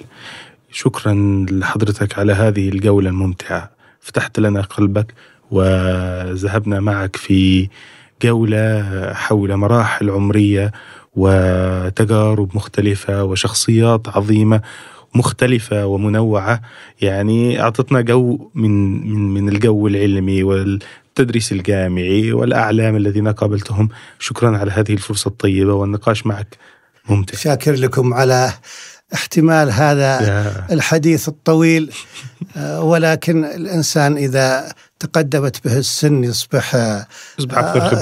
شكرا 0.72 1.14
لحضرتك 1.50 2.20
على 2.20 2.34
هذه 2.34 2.70
الجولة 2.70 3.10
الممتعة. 3.10 3.72
فتحت 4.00 4.40
لنا 4.40 4.62
قلبك 4.62 5.14
وذهبنا 5.52 6.80
معك 6.80 7.16
في 7.16 7.70
جولة 8.22 9.14
حول 9.14 9.56
مراحل 9.56 10.10
عمرية 10.10 10.72
وتجارب 11.16 12.56
مختلفة 12.56 13.24
وشخصيات 13.24 14.08
عظيمة 14.08 14.62
مختلفة 15.16 15.86
ومنوعة. 15.86 16.62
يعني 17.02 17.62
أعطتنا 17.62 18.02
جو 18.02 18.52
من 18.56 18.72
من 19.12 19.34
من 19.34 19.50
الجو 19.50 19.88
العلمي 19.88 20.44
التدريس 21.20 21.52
الجامعي 21.52 22.32
والأعلام 22.32 22.96
الذين 22.96 23.28
قابلتهم. 23.28 23.90
شكرا 24.20 24.58
على 24.58 24.72
هذه 24.72 24.94
الفرصة 24.94 25.28
الطيبة 25.28 25.74
والنقاش 25.74 26.26
معك 26.26 26.58
ممتع. 27.10 27.38
شاكر 27.38 27.74
لكم 27.74 28.14
على 28.14 28.54
احتمال 29.14 29.72
هذا. 29.72 30.20
الحديث 30.72 31.28
الطويل 31.28 31.92
آه، 32.58 32.82
ولكن 32.82 33.46
الإنسان 33.46 34.18
إذا 34.18 34.74
تقدمت 35.00 35.64
به 35.66 35.78
السن 35.78 36.24
يصبح 36.24 36.76
آه، 36.76 37.08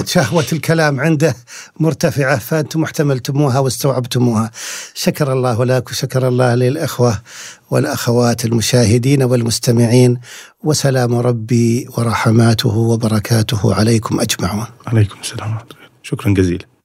شهوة 0.04 0.46
الكلام 0.52 1.00
عنده 1.00 1.34
مرتفعة 1.80 2.38
فأنتم 2.38 2.82
احتملتموها 2.82 3.58
واستوعبتموها. 3.58 4.50
شكر 4.94 5.32
الله 5.32 5.64
لك 5.64 5.90
وشكر 5.90 6.28
الله 6.28 6.54
للإخوة 6.54 7.20
والأخوات 7.70 8.44
المشاهدين 8.44 9.22
والمستمعين 9.22 10.20
وسلام 10.64 11.14
ربي 11.14 11.88
ورحماته 11.98 12.76
وبركاته 12.76 13.74
عليكم 13.74 14.20
أجمعون. 14.20 14.66
عليكم 14.86 15.16
السلام 15.20 15.58
شكرا 16.02 16.34
جزيلا. 16.34 16.75